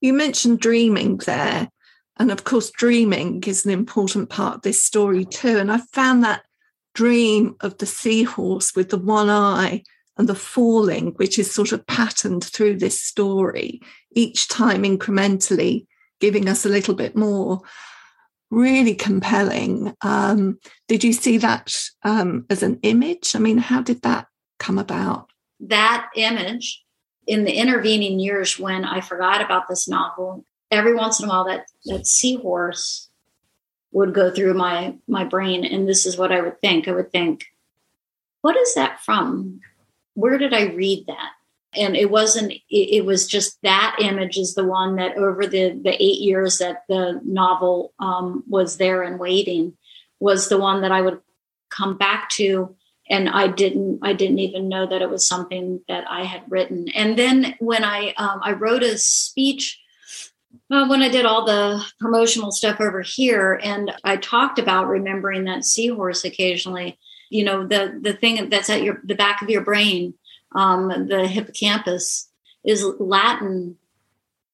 You 0.00 0.12
mentioned 0.12 0.60
dreaming 0.60 1.18
there. 1.18 1.70
And 2.18 2.30
of 2.30 2.44
course, 2.44 2.70
dreaming 2.70 3.42
is 3.46 3.64
an 3.64 3.72
important 3.72 4.30
part 4.30 4.56
of 4.56 4.62
this 4.62 4.82
story 4.82 5.24
too. 5.24 5.58
And 5.58 5.70
I 5.70 5.78
found 5.92 6.24
that 6.24 6.44
dream 6.94 7.56
of 7.60 7.76
the 7.78 7.86
seahorse 7.86 8.74
with 8.74 8.88
the 8.88 8.98
one 8.98 9.28
eye 9.28 9.82
and 10.16 10.28
the 10.28 10.34
falling, 10.34 11.08
which 11.16 11.38
is 11.38 11.52
sort 11.52 11.72
of 11.72 11.86
patterned 11.86 12.44
through 12.44 12.78
this 12.78 12.98
story, 12.98 13.82
each 14.12 14.48
time 14.48 14.82
incrementally 14.82 15.86
giving 16.20 16.48
us 16.48 16.64
a 16.64 16.70
little 16.70 16.94
bit 16.94 17.14
more. 17.14 17.60
Really 18.50 18.94
compelling. 18.94 19.94
Um, 20.02 20.58
did 20.88 21.04
you 21.04 21.12
see 21.12 21.36
that 21.38 21.76
um, 22.04 22.46
as 22.48 22.62
an 22.62 22.78
image? 22.82 23.34
I 23.34 23.40
mean, 23.40 23.58
how 23.58 23.82
did 23.82 24.02
that 24.02 24.28
come 24.58 24.78
about? 24.78 25.30
That 25.60 26.08
image 26.14 26.85
in 27.26 27.44
the 27.44 27.52
intervening 27.52 28.18
years 28.18 28.58
when 28.58 28.84
I 28.84 29.00
forgot 29.00 29.40
about 29.40 29.68
this 29.68 29.88
novel, 29.88 30.44
every 30.70 30.94
once 30.94 31.20
in 31.20 31.26
a 31.26 31.28
while 31.28 31.44
that 31.44 31.66
that 31.86 32.06
seahorse 32.06 33.08
would 33.92 34.14
go 34.14 34.30
through 34.30 34.54
my 34.54 34.96
my 35.08 35.24
brain 35.24 35.64
and 35.64 35.88
this 35.88 36.06
is 36.06 36.16
what 36.16 36.32
I 36.32 36.40
would 36.40 36.60
think. 36.60 36.88
I 36.88 36.92
would 36.92 37.10
think, 37.10 37.46
what 38.42 38.56
is 38.56 38.74
that 38.74 39.00
from? 39.00 39.60
Where 40.14 40.38
did 40.38 40.54
I 40.54 40.66
read 40.72 41.06
that? 41.06 41.32
And 41.74 41.96
it 41.96 42.10
wasn't 42.10 42.52
it, 42.52 42.62
it 42.70 43.04
was 43.04 43.26
just 43.26 43.58
that 43.62 43.96
image 44.00 44.36
is 44.36 44.54
the 44.54 44.64
one 44.64 44.96
that 44.96 45.16
over 45.16 45.46
the 45.46 45.78
the 45.82 45.94
eight 45.94 46.20
years 46.20 46.58
that 46.58 46.84
the 46.88 47.20
novel 47.24 47.92
um, 47.98 48.44
was 48.48 48.76
there 48.76 49.02
and 49.02 49.18
waiting 49.18 49.76
was 50.20 50.48
the 50.48 50.58
one 50.58 50.82
that 50.82 50.92
I 50.92 51.02
would 51.02 51.20
come 51.70 51.98
back 51.98 52.30
to 52.30 52.74
and 53.08 53.28
I 53.28 53.48
didn't 53.48 54.00
I 54.02 54.12
didn't 54.12 54.38
even 54.40 54.68
know 54.68 54.86
that 54.86 55.02
it 55.02 55.10
was 55.10 55.26
something 55.26 55.80
that 55.88 56.04
I 56.08 56.24
had 56.24 56.42
written. 56.48 56.88
And 56.94 57.18
then 57.18 57.54
when 57.58 57.84
I 57.84 58.14
um, 58.16 58.40
I 58.42 58.52
wrote 58.52 58.82
a 58.82 58.98
speech 58.98 59.80
uh, 60.70 60.86
when 60.86 61.02
I 61.02 61.08
did 61.08 61.26
all 61.26 61.44
the 61.44 61.84
promotional 62.00 62.50
stuff 62.50 62.80
over 62.80 63.02
here, 63.02 63.60
and 63.62 63.92
I 64.02 64.16
talked 64.16 64.58
about 64.58 64.88
remembering 64.88 65.44
that 65.44 65.64
seahorse 65.64 66.24
occasionally. 66.24 66.98
You 67.30 67.44
know 67.44 67.66
the 67.66 67.98
the 68.00 68.12
thing 68.12 68.48
that's 68.50 68.70
at 68.70 68.82
your 68.82 69.00
the 69.04 69.14
back 69.14 69.42
of 69.42 69.50
your 69.50 69.62
brain, 69.62 70.14
um, 70.54 71.08
the 71.08 71.26
hippocampus, 71.26 72.28
is 72.64 72.84
Latin 72.98 73.76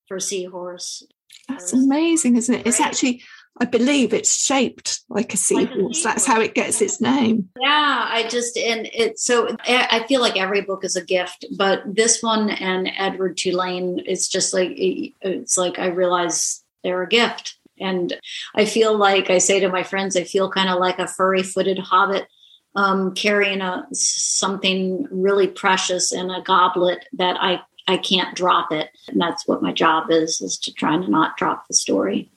for 0.09 0.19
seahorse. 0.21 1.07
That's 1.49 1.73
amazing, 1.73 2.37
isn't 2.37 2.55
it? 2.55 2.67
It's 2.67 2.81
actually 2.81 3.23
I 3.61 3.67
believe 3.67 4.13
it's 4.13 4.35
shaped 4.35 5.03
like 5.09 5.35
a 5.35 5.37
seahorse. 5.37 6.03
That's 6.03 6.27
how 6.27 6.41
it 6.41 6.55
gets 6.55 6.81
its 6.81 7.01
name. 7.01 7.51
Yeah, 7.61 8.09
I 8.11 8.27
just 8.29 8.57
and 8.57 8.89
it's 8.93 9.25
so 9.25 9.57
I 9.69 10.05
feel 10.09 10.21
like 10.21 10.39
every 10.39 10.63
book 10.63 10.85
is 10.85 10.97
a 10.97 11.05
gift, 11.05 11.45
but 11.57 11.83
this 11.87 12.23
one 12.23 12.51
and 12.51 12.91
Edward 12.97 13.37
Tulane 13.37 13.99
is 14.01 14.29
just 14.29 14.55
like 14.55 14.73
it's 14.75 15.59
like 15.59 15.79
I 15.79 15.87
realize 15.87 16.65
they're 16.83 17.03
a 17.03 17.09
gift, 17.09 17.57
and 17.79 18.19
I 18.55 18.65
feel 18.65 18.97
like 18.97 19.29
I 19.29 19.39
say 19.39 19.61
to 19.61 19.69
my 19.69 19.83
friends, 19.83 20.17
I 20.17 20.25
feel 20.25 20.51
kind 20.51 20.71
of 20.71 20.81
like 20.81 20.99
a 20.99 21.07
furry-footed 21.07 21.79
hobbit 21.79 22.27
um, 22.75 23.15
carrying 23.15 23.61
a 23.61 23.87
something 23.93 25.07
really 25.11 25.47
precious 25.47 26.13
in 26.13 26.31
a 26.31 26.43
goblet 26.43 27.07
that 27.13 27.37
I 27.41 27.61
I 27.87 27.97
can't 27.99 28.35
drop 28.35 28.73
it, 28.73 28.91
and 29.09 29.21
that's 29.21 29.47
what 29.47 29.63
my 29.63 29.73
job 29.73 30.11
is 30.11 30.41
is 30.41 30.57
to 30.59 30.73
try 30.73 30.97
to 30.97 31.11
not 31.11 31.37
drop 31.37 31.69
the 31.69 31.75
story. 31.75 32.31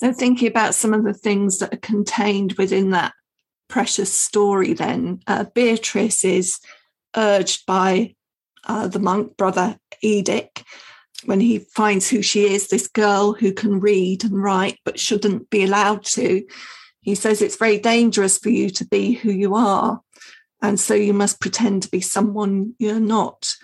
So, 0.00 0.14
thinking 0.14 0.48
about 0.48 0.74
some 0.74 0.94
of 0.94 1.04
the 1.04 1.12
things 1.12 1.58
that 1.58 1.74
are 1.74 1.78
contained 1.78 2.54
within 2.54 2.90
that 2.90 3.12
precious 3.68 4.10
story, 4.10 4.72
then 4.72 5.20
uh, 5.26 5.44
Beatrice 5.54 6.24
is 6.24 6.58
urged 7.14 7.66
by 7.66 8.14
uh, 8.66 8.88
the 8.88 8.98
monk 8.98 9.36
brother 9.36 9.76
Edik 10.02 10.62
when 11.26 11.38
he 11.38 11.58
finds 11.58 12.08
who 12.08 12.22
she 12.22 12.44
is, 12.44 12.68
this 12.68 12.88
girl 12.88 13.34
who 13.34 13.52
can 13.52 13.78
read 13.78 14.24
and 14.24 14.42
write 14.42 14.78
but 14.86 14.98
shouldn't 14.98 15.50
be 15.50 15.64
allowed 15.64 16.02
to. 16.04 16.46
He 17.02 17.14
says 17.14 17.42
it's 17.42 17.56
very 17.56 17.76
dangerous 17.76 18.38
for 18.38 18.48
you 18.48 18.70
to 18.70 18.86
be 18.86 19.12
who 19.12 19.30
you 19.30 19.54
are. 19.54 20.00
And 20.62 20.80
so 20.80 20.94
you 20.94 21.12
must 21.12 21.40
pretend 21.40 21.82
to 21.82 21.90
be 21.90 22.00
someone 22.00 22.74
you're 22.78 23.00
not. 23.00 23.54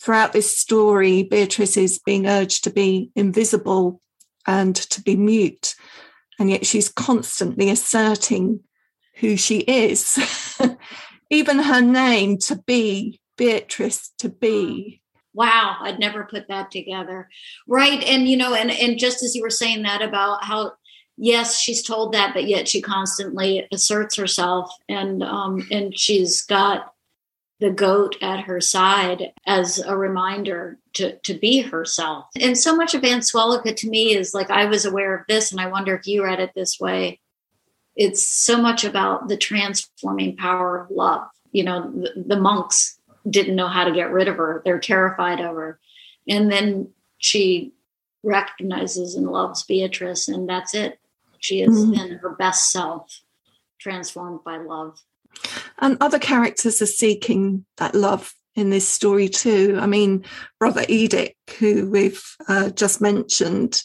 Throughout 0.00 0.32
this 0.32 0.56
story, 0.56 1.24
Beatrice 1.24 1.76
is 1.76 1.98
being 1.98 2.28
urged 2.28 2.62
to 2.64 2.70
be 2.70 3.10
invisible 3.16 4.00
and 4.46 4.74
to 4.76 5.00
be 5.02 5.16
mute. 5.16 5.74
And 6.38 6.50
yet 6.50 6.66
she's 6.66 6.88
constantly 6.88 7.70
asserting 7.70 8.60
who 9.16 9.36
she 9.36 9.58
is. 9.58 10.58
Even 11.30 11.58
her 11.58 11.80
name 11.80 12.38
to 12.38 12.56
be, 12.56 13.20
Beatrice 13.36 14.10
to 14.18 14.28
be. 14.28 15.02
Wow, 15.34 15.78
I'd 15.80 15.98
never 15.98 16.24
put 16.24 16.48
that 16.48 16.70
together. 16.70 17.28
Right. 17.66 18.02
And 18.04 18.28
you 18.28 18.36
know, 18.36 18.54
and 18.54 18.70
and 18.70 18.98
just 18.98 19.22
as 19.22 19.34
you 19.34 19.42
were 19.42 19.50
saying 19.50 19.82
that 19.82 20.02
about 20.02 20.44
how 20.44 20.72
yes, 21.16 21.58
she's 21.58 21.82
told 21.82 22.12
that, 22.12 22.34
but 22.34 22.44
yet 22.44 22.68
she 22.68 22.82
constantly 22.82 23.66
asserts 23.72 24.16
herself 24.16 24.70
and 24.88 25.22
um 25.22 25.66
and 25.70 25.98
she's 25.98 26.42
got 26.42 26.92
the 27.62 27.70
goat 27.70 28.16
at 28.20 28.40
her 28.40 28.60
side 28.60 29.32
as 29.46 29.78
a 29.78 29.96
reminder 29.96 30.78
to, 30.94 31.16
to 31.18 31.32
be 31.32 31.60
herself. 31.60 32.26
And 32.40 32.58
so 32.58 32.74
much 32.74 32.92
of 32.92 33.02
Answelica 33.02 33.76
to 33.76 33.88
me 33.88 34.16
is 34.16 34.34
like, 34.34 34.50
I 34.50 34.64
was 34.64 34.84
aware 34.84 35.16
of 35.16 35.26
this, 35.28 35.52
and 35.52 35.60
I 35.60 35.68
wonder 35.68 35.94
if 35.94 36.08
you 36.08 36.24
read 36.24 36.40
it 36.40 36.50
this 36.56 36.80
way. 36.80 37.20
It's 37.94 38.20
so 38.20 38.60
much 38.60 38.82
about 38.82 39.28
the 39.28 39.36
transforming 39.36 40.36
power 40.36 40.80
of 40.80 40.90
love. 40.90 41.28
You 41.52 41.62
know, 41.62 41.92
the, 41.92 42.24
the 42.26 42.40
monks 42.40 42.98
didn't 43.30 43.54
know 43.54 43.68
how 43.68 43.84
to 43.84 43.92
get 43.92 44.10
rid 44.10 44.26
of 44.26 44.38
her, 44.38 44.60
they're 44.64 44.80
terrified 44.80 45.38
of 45.38 45.54
her. 45.54 45.78
And 46.28 46.50
then 46.50 46.88
she 47.18 47.74
recognizes 48.24 49.14
and 49.14 49.28
loves 49.28 49.62
Beatrice, 49.62 50.26
and 50.26 50.48
that's 50.48 50.74
it. 50.74 50.98
She 51.38 51.62
is 51.62 51.70
mm-hmm. 51.70 51.94
in 51.94 52.18
her 52.18 52.30
best 52.30 52.72
self, 52.72 53.20
transformed 53.78 54.42
by 54.42 54.56
love. 54.56 55.00
And 55.78 55.96
other 56.00 56.18
characters 56.18 56.80
are 56.82 56.86
seeking 56.86 57.64
that 57.76 57.94
love 57.94 58.34
in 58.54 58.70
this 58.70 58.86
story 58.86 59.28
too. 59.28 59.78
I 59.80 59.86
mean, 59.86 60.24
Brother 60.58 60.82
Edik, 60.82 61.34
who 61.58 61.90
we've 61.90 62.22
uh, 62.48 62.70
just 62.70 63.00
mentioned, 63.00 63.82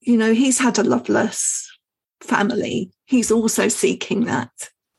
you 0.00 0.16
know, 0.16 0.32
he's 0.32 0.58
had 0.58 0.78
a 0.78 0.84
loveless 0.84 1.70
family. 2.20 2.90
He's 3.04 3.30
also 3.30 3.68
seeking 3.68 4.24
that. 4.24 4.50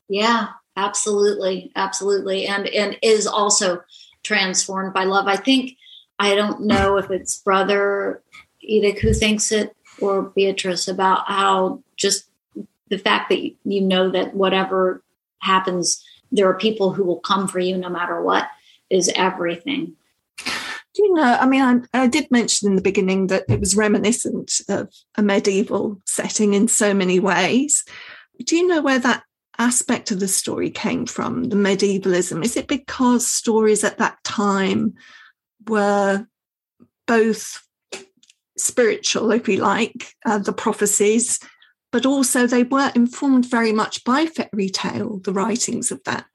Yeah, 0.08 0.48
absolutely, 0.76 1.70
absolutely, 1.76 2.46
and 2.46 2.66
and 2.68 2.96
is 3.02 3.26
also 3.26 3.82
transformed 4.22 4.94
by 4.94 5.04
love. 5.04 5.26
I 5.26 5.36
think 5.36 5.76
I 6.18 6.34
don't 6.34 6.62
know 6.62 6.96
if 6.96 7.10
it's 7.10 7.38
Brother 7.38 8.22
Edik 8.68 8.98
who 8.98 9.12
thinks 9.12 9.52
it 9.52 9.74
or 10.00 10.22
Beatrice 10.22 10.88
about 10.88 11.26
how 11.26 11.82
just 11.96 12.26
the 12.88 12.98
fact 12.98 13.28
that 13.30 13.38
you 13.64 13.80
know 13.80 14.10
that 14.10 14.34
whatever 14.34 15.02
happens, 15.40 16.04
there 16.32 16.48
are 16.48 16.58
people 16.58 16.92
who 16.92 17.04
will 17.04 17.20
come 17.20 17.48
for 17.48 17.58
you 17.58 17.76
no 17.76 17.88
matter 17.88 18.22
what 18.22 18.48
is 18.88 19.10
everything. 19.14 19.96
Do 20.94 21.04
you 21.04 21.14
know? 21.14 21.38
I 21.40 21.46
mean, 21.46 21.86
I, 21.94 22.02
I, 22.02 22.06
did 22.08 22.30
mention 22.30 22.68
in 22.68 22.76
the 22.76 22.82
beginning 22.82 23.28
that 23.28 23.44
it 23.48 23.60
was 23.60 23.76
reminiscent 23.76 24.60
of 24.68 24.92
a 25.16 25.22
medieval 25.22 26.00
setting 26.04 26.52
in 26.54 26.66
so 26.66 26.92
many 26.92 27.20
ways. 27.20 27.84
Do 28.44 28.56
you 28.56 28.66
know 28.66 28.82
where 28.82 28.98
that 28.98 29.22
aspect 29.58 30.10
of 30.10 30.18
the 30.18 30.26
story 30.26 30.70
came 30.70 31.06
from, 31.06 31.44
the 31.44 31.56
medievalism? 31.56 32.42
Is 32.42 32.56
it 32.56 32.66
because 32.66 33.26
stories 33.26 33.84
at 33.84 33.98
that 33.98 34.22
time 34.24 34.94
were 35.68 36.26
both 37.06 37.62
spiritual, 38.56 39.30
if 39.30 39.48
you 39.48 39.58
like, 39.58 40.14
uh, 40.24 40.38
the 40.38 40.52
prophecies, 40.52 41.38
but 41.92 42.06
also 42.06 42.46
they 42.46 42.62
were 42.62 42.92
informed 42.94 43.46
very 43.46 43.72
much 43.72 44.04
by 44.04 44.26
fairy 44.26 44.68
tale, 44.68 45.18
the 45.18 45.32
writings 45.32 45.90
of 45.90 46.02
that 46.04 46.26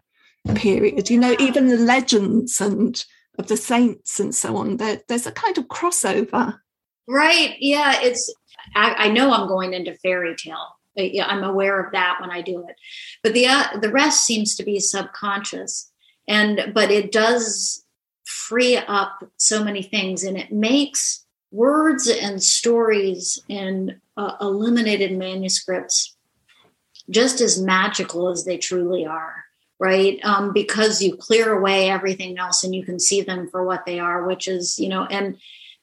period. 0.55 1.09
You 1.09 1.19
know, 1.19 1.35
even 1.39 1.67
the 1.67 1.77
legends 1.77 2.61
and 2.61 3.03
of 3.37 3.47
the 3.47 3.57
saints 3.57 4.19
and 4.19 4.33
so 4.33 4.57
on. 4.57 4.77
There, 4.77 5.01
there's 5.07 5.27
a 5.27 5.31
kind 5.31 5.57
of 5.57 5.65
crossover. 5.65 6.59
Right. 7.07 7.55
Yeah. 7.59 8.01
It's. 8.01 8.33
I, 8.75 8.95
I 8.97 9.09
know 9.09 9.31
I'm 9.31 9.47
going 9.47 9.73
into 9.73 9.93
fairy 9.95 10.35
tale. 10.35 10.75
I'm 10.97 11.43
aware 11.43 11.79
of 11.79 11.91
that 11.91 12.17
when 12.21 12.31
I 12.31 12.41
do 12.41 12.65
it, 12.67 12.75
but 13.21 13.33
the 13.33 13.47
uh, 13.47 13.79
the 13.81 13.91
rest 13.91 14.25
seems 14.25 14.55
to 14.55 14.63
be 14.63 14.79
subconscious, 14.79 15.91
and 16.25 16.71
but 16.73 16.89
it 16.89 17.11
does 17.11 17.83
free 18.23 18.77
up 18.77 19.23
so 19.37 19.61
many 19.61 19.83
things, 19.83 20.23
and 20.23 20.37
it 20.37 20.53
makes 20.53 21.24
words 21.55 22.07
and 22.07 22.41
stories 22.41 23.39
in 23.47 23.99
uh, 24.17 24.35
illuminated 24.41 25.17
manuscripts 25.17 26.15
just 27.09 27.39
as 27.41 27.61
magical 27.61 28.29
as 28.29 28.45
they 28.45 28.57
truly 28.57 29.05
are 29.05 29.45
right? 29.79 30.19
Um, 30.23 30.53
because 30.53 31.01
you 31.01 31.15
clear 31.15 31.53
away 31.53 31.89
everything 31.89 32.37
else 32.37 32.63
and 32.63 32.73
you 32.73 32.85
can 32.85 32.99
see 32.99 33.21
them 33.21 33.49
for 33.49 33.65
what 33.65 33.85
they 33.85 33.99
are 33.99 34.25
which 34.25 34.47
is 34.47 34.79
you 34.79 34.89
know 34.89 35.05
and 35.05 35.37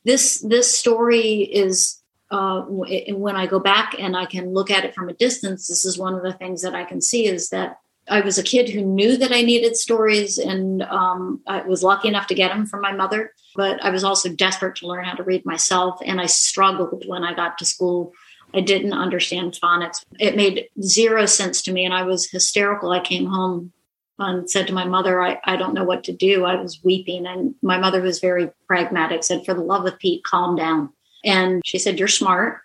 this 0.05 0.41
this 0.41 0.76
story 0.76 1.43
is 1.43 2.00
uh, 2.31 2.62
when 2.62 3.37
i 3.37 3.47
go 3.47 3.61
back 3.61 3.95
and 3.99 4.17
i 4.17 4.25
can 4.25 4.52
look 4.52 4.71
at 4.71 4.85
it 4.85 4.95
from 4.95 5.09
a 5.09 5.14
distance 5.14 5.69
this 5.69 5.85
is 5.85 5.99
one 5.99 6.14
of 6.14 6.23
the 6.23 6.33
things 6.33 6.62
that 6.62 6.75
i 6.75 6.85
can 6.85 7.00
see 7.00 7.26
is 7.26 7.50
that 7.50 7.79
i 8.09 8.21
was 8.21 8.38
a 8.38 8.42
kid 8.42 8.68
who 8.68 8.82
knew 8.82 9.16
that 9.16 9.32
i 9.32 9.42
needed 9.42 9.76
stories 9.76 10.38
and 10.38 10.82
um, 10.82 11.40
i 11.47 11.62
was 11.62 11.82
lucky 11.82 12.09
enough 12.09 12.26
to 12.26 12.35
get 12.35 12.49
them 12.49 12.66
from 12.66 12.80
my 12.80 12.92
mother 12.92 13.32
but 13.54 13.82
i 13.85 13.90
was 13.90 14.04
also 14.04 14.28
desperate 14.28 14.76
to 14.76 14.87
learn 14.87 15.04
how 15.04 15.14
to 15.14 15.23
read 15.23 15.44
myself 15.47 16.00
and 16.04 16.21
i 16.21 16.26
struggled 16.26 17.04
when 17.06 17.25
i 17.25 17.35
got 17.35 17.59
to 17.59 17.64
school 17.64 18.12
I 18.54 18.61
didn't 18.61 18.92
understand 18.92 19.59
phonics. 19.62 20.04
It 20.18 20.37
made 20.37 20.68
zero 20.82 21.26
sense 21.26 21.62
to 21.62 21.73
me, 21.73 21.85
and 21.85 21.94
I 21.94 22.02
was 22.02 22.30
hysterical. 22.30 22.90
I 22.90 23.00
came 23.00 23.26
home 23.26 23.73
and 24.18 24.50
said 24.50 24.66
to 24.66 24.73
my 24.73 24.85
mother, 24.85 25.23
I, 25.23 25.40
I 25.44 25.56
don't 25.56 25.75
know 25.75 25.85
what 25.85 26.04
to 26.04 26.12
do. 26.12 26.44
I 26.44 26.61
was 26.61 26.82
weeping. 26.85 27.26
And 27.26 27.54
my 27.62 27.78
mother 27.78 28.00
was 28.00 28.21
very 28.21 28.50
pragmatic, 28.66 29.25
said, 29.25 29.44
For 29.44 29.54
the 29.54 29.62
love 29.62 29.87
of 29.87 29.99
Pete, 29.99 30.25
calm 30.25 30.56
down. 30.56 30.90
And 31.25 31.62
she 31.64 31.78
said, 31.78 31.99
You're 31.99 32.09
smart. 32.09 32.61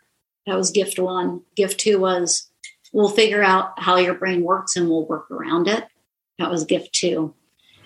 That 0.46 0.58
was 0.58 0.72
gift 0.72 1.00
one. 1.00 1.42
Gift 1.56 1.80
two 1.80 2.00
was, 2.00 2.50
We'll 2.94 3.10
figure 3.10 3.44
out 3.44 3.80
how 3.80 3.98
your 3.98 4.16
brain 4.16 4.44
works 4.44 4.76
and 4.76 4.90
we'll 4.90 5.06
work 5.06 5.30
around 5.32 5.68
it. 5.68 5.84
That 6.40 6.52
was 6.52 6.66
gift 6.66 6.94
two. 6.94 7.34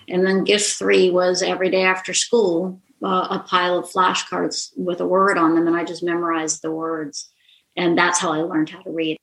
And 0.08 0.26
then 0.26 0.44
gift 0.44 0.78
three 0.78 1.10
was 1.10 1.42
every 1.42 1.70
day 1.70 1.84
after 1.84 2.12
school, 2.14 2.80
uh, 3.02 3.28
a 3.30 3.44
pile 3.46 3.78
of 3.78 3.90
flashcards 3.90 4.70
with 4.76 5.00
a 5.00 5.06
word 5.06 5.38
on 5.38 5.54
them. 5.54 5.66
And 5.66 5.76
I 5.76 5.84
just 5.84 6.02
memorized 6.02 6.62
the 6.62 6.70
words. 6.70 7.30
And 7.76 7.96
that's 7.96 8.18
how 8.18 8.32
I 8.32 8.38
learned 8.38 8.70
how 8.70 8.82
to 8.82 8.90
read 8.90 9.18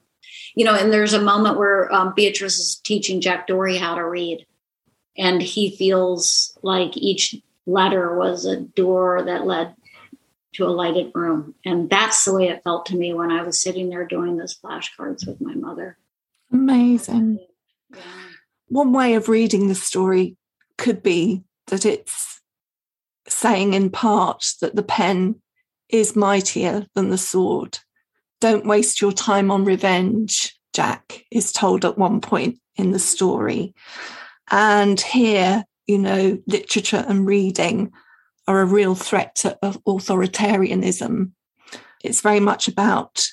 you 0.55 0.65
know, 0.65 0.75
and 0.75 0.91
there's 0.91 1.13
a 1.13 1.21
moment 1.21 1.57
where 1.57 1.91
um, 1.93 2.13
Beatrice 2.15 2.59
is 2.59 2.75
teaching 2.83 3.21
Jack 3.21 3.47
Dory 3.47 3.77
how 3.77 3.95
to 3.95 4.05
read, 4.05 4.45
and 5.17 5.41
he 5.41 5.75
feels 5.75 6.57
like 6.63 6.95
each 6.97 7.35
letter 7.65 8.17
was 8.17 8.45
a 8.45 8.61
door 8.61 9.23
that 9.23 9.45
led 9.45 9.75
to 10.53 10.65
a 10.65 10.69
lighted 10.69 11.11
room. 11.13 11.55
And 11.65 11.89
that's 11.89 12.25
the 12.25 12.33
way 12.33 12.47
it 12.47 12.63
felt 12.63 12.85
to 12.87 12.95
me 12.95 13.13
when 13.13 13.31
I 13.31 13.43
was 13.43 13.61
sitting 13.61 13.89
there 13.89 14.05
doing 14.05 14.37
those 14.37 14.57
flashcards 14.57 15.27
with 15.27 15.39
my 15.41 15.53
mother. 15.53 15.97
Amazing. 16.51 17.39
Yeah. 17.91 17.99
One 18.67 18.93
way 18.93 19.13
of 19.15 19.29
reading 19.29 19.67
the 19.67 19.75
story 19.75 20.37
could 20.77 21.03
be 21.03 21.43
that 21.67 21.85
it's 21.85 22.41
saying 23.27 23.73
in 23.73 23.89
part 23.89 24.53
that 24.61 24.75
the 24.75 24.83
pen 24.83 25.35
is 25.87 26.15
mightier 26.15 26.87
than 26.95 27.09
the 27.09 27.17
sword 27.17 27.79
don't 28.41 28.65
waste 28.65 29.01
your 29.01 29.11
time 29.11 29.51
on 29.51 29.65
revenge, 29.65 30.55
Jack 30.73 31.25
is 31.31 31.51
told 31.51 31.83
at 31.83 31.97
one 31.97 32.21
point 32.21 32.57
in 32.75 32.91
the 32.91 32.99
story. 32.99 33.73
And 34.49 34.99
here, 34.99 35.65
you 35.87 35.97
know, 35.97 36.39
literature 36.47 37.03
and 37.07 37.25
reading 37.25 37.91
are 38.49 38.61
a 38.61 38.65
real 38.65 38.95
threat 38.95 39.35
to 39.35 39.57
authoritarianism. 39.63 41.31
It's 42.03 42.21
very 42.21 42.39
much 42.39 42.67
about 42.67 43.27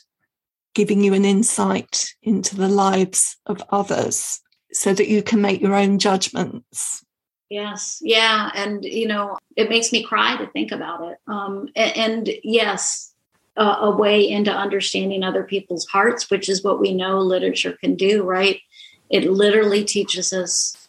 giving 0.74 1.02
you 1.02 1.14
an 1.14 1.24
insight 1.24 2.12
into 2.22 2.54
the 2.54 2.68
lives 2.68 3.38
of 3.46 3.62
others 3.70 4.40
so 4.72 4.92
that 4.92 5.08
you 5.08 5.22
can 5.22 5.40
make 5.40 5.62
your 5.62 5.74
own 5.74 5.98
judgments. 5.98 7.02
Yes, 7.48 7.98
yeah, 8.02 8.50
and 8.54 8.84
you 8.84 9.08
know, 9.08 9.38
it 9.56 9.70
makes 9.70 9.90
me 9.90 10.02
cry 10.02 10.36
to 10.36 10.48
think 10.48 10.70
about 10.70 11.10
it. 11.10 11.16
Um, 11.26 11.70
and, 11.74 11.96
and 11.96 12.30
yes, 12.44 13.14
uh, 13.56 13.76
a 13.80 13.90
way 13.90 14.28
into 14.28 14.52
understanding 14.52 15.22
other 15.22 15.44
people's 15.44 15.86
hearts, 15.86 16.30
which 16.30 16.50
is 16.50 16.62
what 16.62 16.78
we 16.78 16.92
know 16.92 17.20
literature 17.20 17.78
can 17.80 17.94
do, 17.94 18.22
right? 18.22 18.60
It 19.08 19.30
literally 19.30 19.82
teaches 19.82 20.34
us 20.34 20.85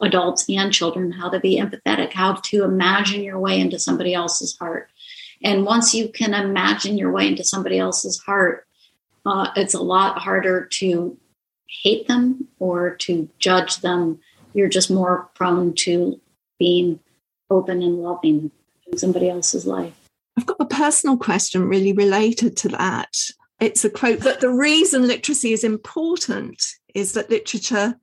adults 0.00 0.44
and 0.48 0.72
children 0.72 1.10
how 1.10 1.28
to 1.28 1.40
be 1.40 1.60
empathetic, 1.60 2.12
how 2.12 2.34
to 2.34 2.64
imagine 2.64 3.22
your 3.22 3.38
way 3.38 3.60
into 3.60 3.78
somebody 3.78 4.14
else's 4.14 4.56
heart. 4.58 4.90
And 5.42 5.64
once 5.64 5.94
you 5.94 6.08
can 6.08 6.34
imagine 6.34 6.98
your 6.98 7.12
way 7.12 7.28
into 7.28 7.44
somebody 7.44 7.78
else's 7.78 8.18
heart, 8.18 8.66
uh, 9.26 9.48
it's 9.56 9.74
a 9.74 9.82
lot 9.82 10.18
harder 10.18 10.66
to 10.72 11.16
hate 11.82 12.08
them 12.08 12.48
or 12.58 12.96
to 12.96 13.28
judge 13.38 13.78
them. 13.80 14.20
You're 14.54 14.68
just 14.68 14.90
more 14.90 15.30
prone 15.34 15.74
to 15.76 16.20
being 16.58 17.00
open 17.50 17.82
and 17.82 18.02
loving 18.02 18.50
in 18.90 18.98
somebody 18.98 19.28
else's 19.28 19.66
life. 19.66 19.94
I've 20.36 20.46
got 20.46 20.56
a 20.60 20.66
personal 20.66 21.16
question 21.16 21.68
really 21.68 21.92
related 21.92 22.56
to 22.58 22.68
that. 22.70 23.12
It's 23.60 23.84
a 23.84 23.90
quote 23.90 24.20
that 24.20 24.40
the 24.40 24.50
reason 24.50 25.06
literacy 25.06 25.52
is 25.52 25.64
important 25.64 26.64
is 26.94 27.12
that 27.12 27.30
literature 27.30 27.98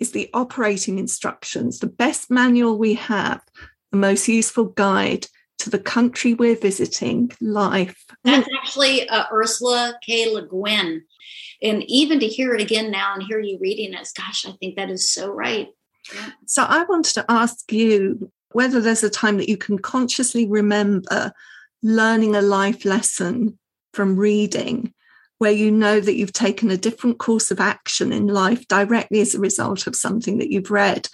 is 0.00 0.12
the 0.12 0.28
operating 0.34 0.98
instructions, 0.98 1.78
the 1.78 1.86
best 1.86 2.30
manual 2.30 2.78
we 2.78 2.94
have, 2.94 3.42
the 3.92 3.98
most 3.98 4.26
useful 4.26 4.64
guide 4.64 5.26
to 5.58 5.70
the 5.70 5.78
country 5.78 6.34
we're 6.34 6.56
visiting, 6.56 7.30
life. 7.40 8.04
That's 8.24 8.48
actually 8.58 9.08
uh, 9.08 9.24
Ursula 9.30 9.98
K. 10.04 10.34
Le 10.34 10.48
Guin. 10.48 11.02
And 11.62 11.84
even 11.86 12.18
to 12.20 12.26
hear 12.26 12.54
it 12.54 12.62
again 12.62 12.90
now 12.90 13.14
and 13.14 13.22
hear 13.22 13.38
you 13.38 13.58
reading 13.60 13.92
it, 13.92 14.08
gosh, 14.16 14.46
I 14.46 14.52
think 14.52 14.76
that 14.76 14.90
is 14.90 15.10
so 15.12 15.30
right. 15.30 15.68
Yeah. 16.14 16.30
So 16.46 16.64
I 16.64 16.84
wanted 16.84 17.12
to 17.14 17.26
ask 17.28 17.70
you 17.70 18.32
whether 18.52 18.80
there's 18.80 19.04
a 19.04 19.10
time 19.10 19.36
that 19.36 19.50
you 19.50 19.58
can 19.58 19.78
consciously 19.78 20.46
remember 20.46 21.32
learning 21.82 22.34
a 22.34 22.42
life 22.42 22.86
lesson 22.86 23.58
from 23.92 24.16
reading 24.16 24.94
where 25.40 25.50
you 25.50 25.70
know 25.70 26.00
that 26.00 26.16
you've 26.16 26.34
taken 26.34 26.70
a 26.70 26.76
different 26.76 27.18
course 27.18 27.50
of 27.50 27.60
action 27.60 28.12
in 28.12 28.26
life 28.26 28.68
directly 28.68 29.20
as 29.20 29.34
a 29.34 29.40
result 29.40 29.86
of 29.86 29.96
something 29.96 30.36
that 30.36 30.52
you've 30.52 30.70
read? 30.70 31.08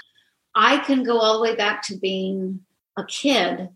I 0.53 0.79
can 0.79 1.05
go 1.05 1.19
all 1.19 1.35
the 1.35 1.43
way 1.43 1.55
back 1.55 1.83
to 1.83 1.97
being 1.97 2.61
a 2.97 3.05
kid 3.05 3.69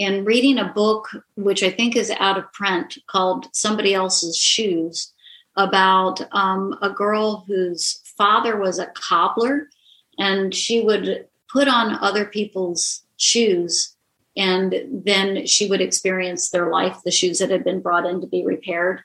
and 0.00 0.26
reading 0.26 0.58
a 0.58 0.72
book, 0.72 1.08
which 1.36 1.62
I 1.62 1.70
think 1.70 1.94
is 1.94 2.10
out 2.18 2.36
of 2.36 2.52
print, 2.52 2.98
called 3.06 3.46
Somebody 3.52 3.94
Else's 3.94 4.36
Shoes, 4.36 5.12
about 5.54 6.20
um, 6.32 6.76
a 6.82 6.90
girl 6.90 7.44
whose 7.46 8.00
father 8.18 8.58
was 8.58 8.80
a 8.80 8.86
cobbler 8.86 9.68
and 10.18 10.52
she 10.52 10.80
would 10.80 11.28
put 11.48 11.68
on 11.68 11.94
other 12.02 12.24
people's 12.24 13.04
shoes 13.18 13.94
and 14.36 14.74
then 14.90 15.46
she 15.46 15.68
would 15.68 15.80
experience 15.80 16.50
their 16.50 16.70
life, 16.70 16.98
the 17.04 17.12
shoes 17.12 17.38
that 17.38 17.50
had 17.50 17.62
been 17.62 17.80
brought 17.80 18.04
in 18.04 18.20
to 18.20 18.26
be 18.26 18.44
repaired. 18.44 19.04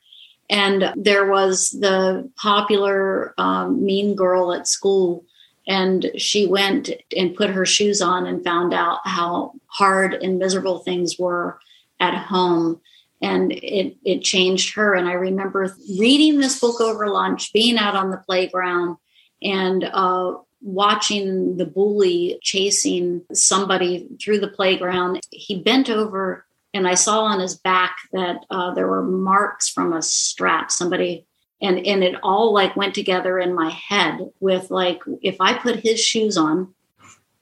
And 0.50 0.94
there 0.96 1.30
was 1.30 1.70
the 1.70 2.30
popular 2.38 3.36
um, 3.38 3.86
mean 3.86 4.16
girl 4.16 4.52
at 4.52 4.68
school, 4.68 5.24
and 5.68 6.12
she 6.18 6.48
went 6.48 6.90
and 7.16 7.36
put 7.36 7.52
her 7.52 7.66
shoes 7.66 8.02
on 8.02 8.26
and 8.26 8.44
found 8.44 8.74
out 8.74 9.00
how 9.06 9.54
hard 9.68 10.16
and 10.16 10.40
miserable 10.40 10.80
things 10.80 11.20
were 11.20 11.60
at 12.00 12.16
home. 12.16 12.82
And 13.22 13.52
it, 13.52 13.98
it 14.04 14.24
changed 14.24 14.76
her. 14.76 14.96
And 14.96 15.08
I 15.08 15.14
remember 15.14 15.76
reading 16.00 16.40
this 16.40 16.60
book 16.60 16.82
over 16.82 17.10
lunch, 17.10 17.54
being 17.54 17.78
out 17.78 17.96
on 17.96 18.10
the 18.10 18.18
playground, 18.18 18.98
and 19.44 19.84
uh, 19.84 20.36
watching 20.62 21.58
the 21.58 21.66
bully 21.66 22.40
chasing 22.42 23.22
somebody 23.34 24.08
through 24.22 24.40
the 24.40 24.48
playground. 24.48 25.22
He 25.32 25.62
bent 25.62 25.90
over, 25.90 26.46
and 26.74 26.88
I 26.88 26.96
saw 26.96 27.24
on 27.24 27.40
his 27.40 27.56
back 27.56 27.98
that 28.14 28.46
uh, 28.50 28.74
there 28.74 28.88
were 28.88 29.04
marks 29.04 29.70
from 29.70 29.94
a 29.94 30.02
strap. 30.02 30.72
Somebody 30.72 31.26
and 31.62 31.86
and 31.86 32.04
it 32.04 32.16
all 32.24 32.54
like 32.54 32.76
went 32.76 32.96
together 32.96 33.40
in 33.40 33.54
my 33.54 33.70
head 33.70 34.20
with 34.40 34.72
like 34.72 35.02
if 35.22 35.38
I 35.40 35.58
put 35.58 35.80
his 35.80 36.00
shoes 36.00 36.38
on, 36.38 36.74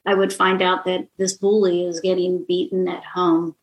I 0.06 0.14
would 0.14 0.32
find 0.32 0.62
out 0.62 0.84
that 0.86 1.08
this 1.18 1.36
bully 1.36 1.84
is 1.84 2.00
getting 2.00 2.44
beaten 2.46 2.88
at 2.88 3.04
home. 3.04 3.54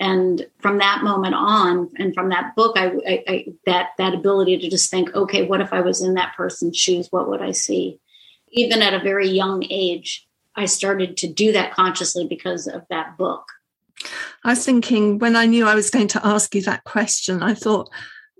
And 0.00 0.44
from 0.58 0.78
that 0.78 1.04
moment 1.04 1.36
on, 1.36 1.88
and 1.98 2.12
from 2.14 2.30
that 2.30 2.56
book, 2.56 2.76
I, 2.76 2.86
I, 3.06 3.24
I 3.28 3.46
that 3.66 3.90
that 3.98 4.14
ability 4.14 4.58
to 4.58 4.68
just 4.68 4.90
think, 4.90 5.14
okay, 5.14 5.46
what 5.46 5.60
if 5.60 5.72
I 5.72 5.80
was 5.80 6.02
in 6.02 6.14
that 6.14 6.34
person's 6.36 6.76
shoes? 6.76 7.08
What 7.10 7.28
would 7.28 7.40
I 7.40 7.52
see? 7.52 8.00
even 8.54 8.82
at 8.82 8.94
a 8.94 9.00
very 9.00 9.28
young 9.28 9.64
age, 9.68 10.26
I 10.56 10.66
started 10.66 11.16
to 11.18 11.28
do 11.28 11.52
that 11.52 11.72
consciously 11.72 12.26
because 12.26 12.66
of 12.66 12.86
that 12.88 13.18
book. 13.18 13.44
I 14.44 14.50
was 14.50 14.64
thinking 14.64 15.18
when 15.18 15.36
I 15.36 15.46
knew 15.46 15.66
I 15.66 15.74
was 15.74 15.90
going 15.90 16.08
to 16.08 16.26
ask 16.26 16.54
you 16.54 16.62
that 16.62 16.84
question, 16.84 17.42
I 17.42 17.54
thought, 17.54 17.90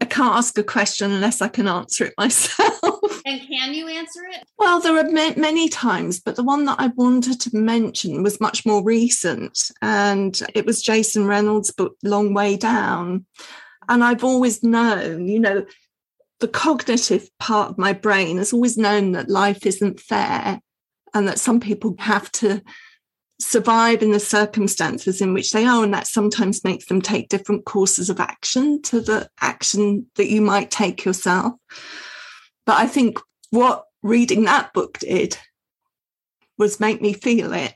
I 0.02 0.06
can't 0.06 0.36
ask 0.36 0.58
a 0.58 0.62
question 0.62 1.12
unless 1.12 1.40
I 1.40 1.48
can 1.48 1.68
answer 1.68 2.06
it 2.06 2.14
myself. 2.18 3.22
And 3.24 3.40
can 3.40 3.72
you 3.72 3.88
answer 3.88 4.20
it? 4.30 4.44
Well, 4.58 4.80
there 4.80 4.98
are 4.98 5.10
many 5.10 5.68
times, 5.68 6.20
but 6.20 6.36
the 6.36 6.42
one 6.42 6.64
that 6.66 6.78
I 6.78 6.88
wanted 6.88 7.40
to 7.40 7.56
mention 7.56 8.22
was 8.22 8.40
much 8.40 8.66
more 8.66 8.82
recent. 8.82 9.70
And 9.80 10.38
it 10.54 10.66
was 10.66 10.82
Jason 10.82 11.26
Reynolds' 11.26 11.70
book, 11.70 11.96
Long 12.02 12.34
Way 12.34 12.56
Down. 12.56 13.24
And 13.88 14.04
I've 14.04 14.24
always 14.24 14.62
known, 14.62 15.28
you 15.28 15.38
know, 15.38 15.64
the 16.40 16.48
cognitive 16.48 17.30
part 17.38 17.70
of 17.70 17.78
my 17.78 17.92
brain 17.92 18.38
has 18.38 18.52
always 18.52 18.76
known 18.76 19.12
that 19.12 19.30
life 19.30 19.64
isn't 19.64 20.00
fair 20.00 20.60
and 21.14 21.28
that 21.28 21.38
some 21.38 21.60
people 21.60 21.94
have 21.98 22.30
to 22.32 22.62
survive 23.40 24.02
in 24.02 24.12
the 24.12 24.20
circumstances 24.20 25.20
in 25.20 25.34
which 25.34 25.50
they 25.52 25.64
are 25.64 25.82
and 25.82 25.92
that 25.92 26.06
sometimes 26.06 26.64
makes 26.64 26.86
them 26.86 27.02
take 27.02 27.28
different 27.28 27.64
courses 27.64 28.08
of 28.08 28.20
action 28.20 28.80
to 28.82 29.00
the 29.00 29.28
action 29.40 30.06
that 30.14 30.30
you 30.30 30.40
might 30.40 30.70
take 30.70 31.04
yourself. 31.04 31.54
But 32.66 32.78
i 32.78 32.86
think 32.86 33.18
what 33.50 33.84
reading 34.02 34.44
that 34.44 34.72
book 34.72 34.98
did 34.98 35.36
was 36.58 36.80
make 36.80 37.02
me 37.02 37.12
feel 37.12 37.52
it. 37.52 37.74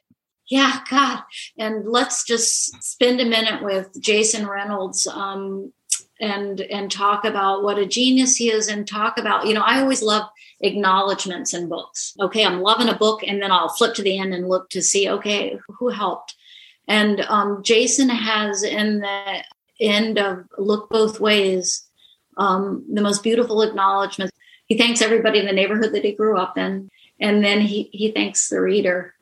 Yeah 0.48 0.80
god. 0.88 1.22
And 1.58 1.88
let's 1.88 2.24
just 2.24 2.82
spend 2.82 3.20
a 3.20 3.24
minute 3.24 3.62
with 3.62 3.90
jason 4.00 4.46
reynolds 4.46 5.06
um, 5.06 5.72
and 6.20 6.60
and 6.62 6.90
talk 6.90 7.24
about 7.24 7.62
what 7.62 7.78
a 7.78 7.86
genius 7.86 8.36
he 8.36 8.50
is 8.50 8.68
and 8.68 8.86
talk 8.86 9.18
about 9.18 9.46
you 9.46 9.54
know 9.54 9.62
i 9.62 9.80
always 9.80 10.02
love 10.02 10.28
acknowledgments 10.60 11.54
in 11.54 11.68
books 11.68 12.14
okay 12.20 12.44
i'm 12.44 12.60
loving 12.60 12.88
a 12.88 12.96
book 12.96 13.22
and 13.26 13.40
then 13.42 13.52
i'll 13.52 13.68
flip 13.68 13.94
to 13.94 14.02
the 14.02 14.18
end 14.18 14.34
and 14.34 14.48
look 14.48 14.68
to 14.70 14.82
see 14.82 15.08
okay 15.08 15.58
who 15.78 15.88
helped 15.88 16.34
and 16.86 17.20
um, 17.22 17.62
jason 17.62 18.08
has 18.08 18.62
in 18.62 19.00
the 19.00 19.44
end 19.80 20.18
of 20.18 20.44
look 20.58 20.88
both 20.90 21.20
ways 21.20 21.84
um, 22.36 22.84
the 22.92 23.02
most 23.02 23.22
beautiful 23.22 23.62
acknowledgments 23.62 24.32
he 24.68 24.76
thanks 24.76 25.00
everybody 25.00 25.38
in 25.38 25.46
the 25.46 25.52
neighborhood 25.52 25.92
that 25.92 26.04
he 26.04 26.12
grew 26.12 26.38
up 26.38 26.58
in 26.58 26.90
And 27.18 27.42
then 27.42 27.60
he 27.60 27.88
he 27.92 28.12
thanks 28.12 28.48
the 28.48 28.60
reader. 28.60 29.14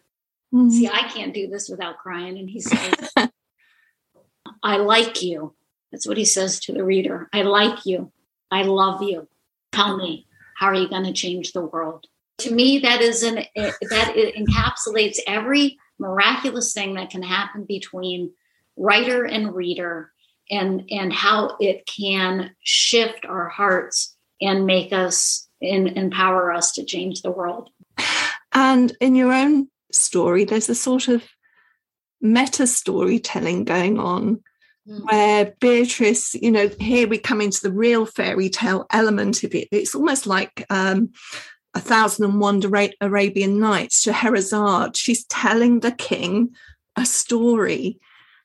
Mm-hmm. 0.53 0.71
See, 0.71 0.89
I 0.89 1.09
can't 1.09 1.33
do 1.33 1.49
this 1.49 1.69
without 1.69 1.99
crying. 1.99 2.39
And 2.39 2.51
he 2.51 2.61
says, 2.61 3.13
I 4.63 4.77
like 4.77 5.23
you. 5.23 5.55
That's 5.97 6.07
what 6.07 6.19
he 6.19 6.27
says 6.27 6.61
to 6.61 6.75
the 6.75 6.85
reader. 6.85 7.27
I 7.33 7.41
like 7.41 7.87
you. 7.87 8.13
I 8.51 8.65
love 8.65 9.03
you. 9.03 9.29
Tell 9.73 9.97
me, 9.97 10.27
how 10.55 10.67
are 10.67 10.75
you 10.75 10.91
going 10.91 11.05
to 11.05 11.13
change 11.15 11.53
the 11.55 11.63
world? 11.63 12.05
To 12.41 12.55
me, 12.55 12.81
that 12.81 13.01
is 13.01 13.23
an 13.23 13.37
that 13.57 14.15
encapsulates 14.37 15.21
every 15.27 15.79
miraculous 15.99 16.75
thing 16.75 16.97
that 16.97 17.09
can 17.09 17.23
happen 17.23 17.65
between 17.65 18.31
writer 18.77 19.25
and 19.25 19.55
reader 19.55 20.13
and 20.51 20.87
and 20.91 21.15
how 21.15 21.57
it 21.61 21.87
can 21.87 22.55
shift 22.63 23.25
our 23.25 23.49
hearts 23.49 24.15
and 24.43 24.67
make 24.67 24.93
us 24.93 25.49
and 25.63 25.89
empower 25.97 26.53
us 26.53 26.73
to 26.73 26.85
change 26.85 27.23
the 27.23 27.31
world 27.31 27.71
and 28.53 28.95
in 29.01 29.15
your 29.15 29.33
own 29.33 29.69
story 29.91 30.45
there's 30.45 30.69
a 30.69 30.75
sort 30.75 31.09
of 31.09 31.25
meta 32.21 32.67
storytelling 32.67 33.65
going 33.65 33.99
on. 33.99 34.43
Where 34.87 35.53
beatrice 35.61 36.35
you 36.35 36.51
know 36.51 36.71
here 36.79 37.09
we 37.09 37.19
come 37.19 37.41
into 37.41 37.61
the 37.61 37.73
real 37.73 38.07
fairy 38.07 38.49
tale 38.49 38.87
element 38.93 39.43
of 39.43 39.55
it 39.55 39.69
it's 39.73 39.95
almost 39.95 40.27
like 40.27 40.65
um, 40.71 41.11
a 41.77 41.81
thousand 41.81 42.25
and 42.25 42.41
one 42.41 42.63
Arabian 43.03 43.61
Nights, 43.61 44.01
Scheherazade. 44.01 44.97
She's 44.97 45.25
telling 45.27 45.81
the 45.81 45.93
king 45.93 46.55
a 46.97 47.05
story 47.05 48.01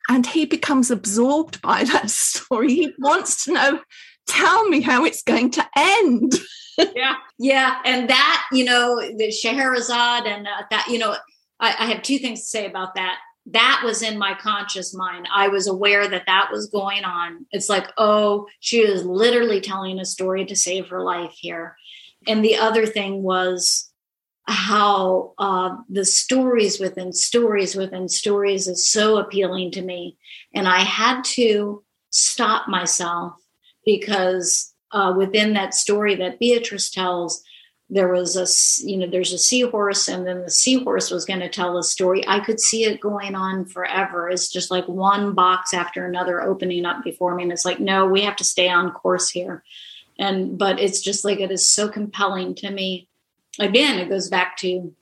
and 0.10 0.28
he 0.28 0.46
becomes 0.46 0.92
absorbed 0.92 1.62
by 1.62 1.84
that 1.86 2.10
story. 2.10 2.74
He 2.74 2.94
wants 3.00 3.46
to 3.46 3.54
know, 3.54 3.80
tell 4.28 4.68
me 4.68 4.82
how 4.82 5.06
it's 5.06 5.24
going 5.24 5.52
to 5.52 5.66
end. 5.78 6.34
yeah, 6.96 7.16
yeah, 7.40 7.78
and 7.86 8.10
that 8.10 8.44
you 8.52 8.66
know, 8.66 9.00
the 9.00 9.32
Scheherazade, 9.32 10.26
and 10.26 10.48
uh, 10.48 10.64
that 10.70 10.88
you 10.90 11.00
know, 11.00 11.16
I, 11.60 11.76
I 11.80 11.86
have 11.88 12.02
two 12.02 12.18
things 12.18 12.42
to 12.42 12.46
say 12.46 12.66
about 12.66 12.96
that. 12.96 13.18
That 13.52 13.82
was 13.84 14.02
in 14.02 14.18
my 14.18 14.34
conscious 14.34 14.94
mind. 14.94 15.28
I 15.34 15.48
was 15.48 15.68
aware 15.68 16.08
that 16.08 16.26
that 16.28 16.50
was 16.52 16.68
going 16.68 17.04
on. 17.04 17.46
It's 17.52 17.70
like, 17.70 17.88
oh, 17.98 18.48
she 18.60 18.80
is 18.80 19.06
literally 19.06 19.62
telling 19.62 20.00
a 20.00 20.06
story 20.06 20.46
to 20.46 20.56
save 20.56 20.90
her 20.90 21.02
life 21.02 21.34
here. 21.38 21.76
And 22.28 22.46
the 22.46 22.56
other 22.56 22.86
thing 22.86 23.24
was 23.24 23.92
how 24.48 25.34
uh, 25.38 25.76
the 25.90 26.06
stories 26.06 26.80
within 26.80 27.14
stories 27.14 27.76
within 27.76 28.10
stories 28.10 28.68
is 28.68 28.88
so 28.88 29.18
appealing 29.18 29.72
to 29.72 29.82
me. 29.82 30.18
And 30.54 30.68
I 30.68 30.80
had 30.80 31.24
to 31.36 31.84
stop 32.10 32.68
myself 32.68 33.34
because 33.86 34.74
uh, 34.92 35.14
within 35.16 35.54
that 35.54 35.74
story 35.74 36.16
that 36.16 36.40
Beatrice 36.40 36.90
tells, 36.90 37.44
there 37.94 38.08
was 38.08 38.36
a 38.36 38.88
you 38.88 38.98
know 38.98 39.08
there's 39.08 39.34
a 39.34 39.38
seahorse 39.38 40.08
and 40.08 40.26
then 40.26 40.42
the 40.42 40.50
seahorse 40.50 41.12
was 41.12 41.26
going 41.26 41.42
to 41.42 41.50
tell 41.50 41.78
a 41.78 41.84
story 41.84 42.24
i 42.28 42.40
could 42.40 42.60
see 42.60 42.86
it 42.86 43.02
going 43.02 43.36
on 43.36 43.66
forever 43.66 44.30
it's 44.30 44.50
just 44.50 44.72
like 44.72 44.88
one 44.88 45.34
box 45.34 45.74
after 45.74 46.08
another 46.08 46.42
opening 46.42 46.86
up 46.86 47.04
before 47.04 47.36
me 47.36 47.44
and 47.44 47.52
it's 47.52 47.66
like 47.66 47.80
no 47.80 48.06
we 48.06 48.22
have 48.22 48.36
to 48.36 48.44
stay 48.44 48.70
on 48.70 48.92
course 48.92 49.30
here 49.30 49.62
and 50.18 50.58
but 50.58 50.80
it's 50.80 51.02
just 51.02 51.26
like 51.26 51.40
it 51.40 51.52
is 51.52 51.70
so 51.70 51.90
compelling 51.90 52.56
to 52.56 52.72
me 52.72 53.08
again, 53.60 54.00
it 54.00 54.10
goes 54.10 54.30
back 54.30 54.58
to 54.58 54.94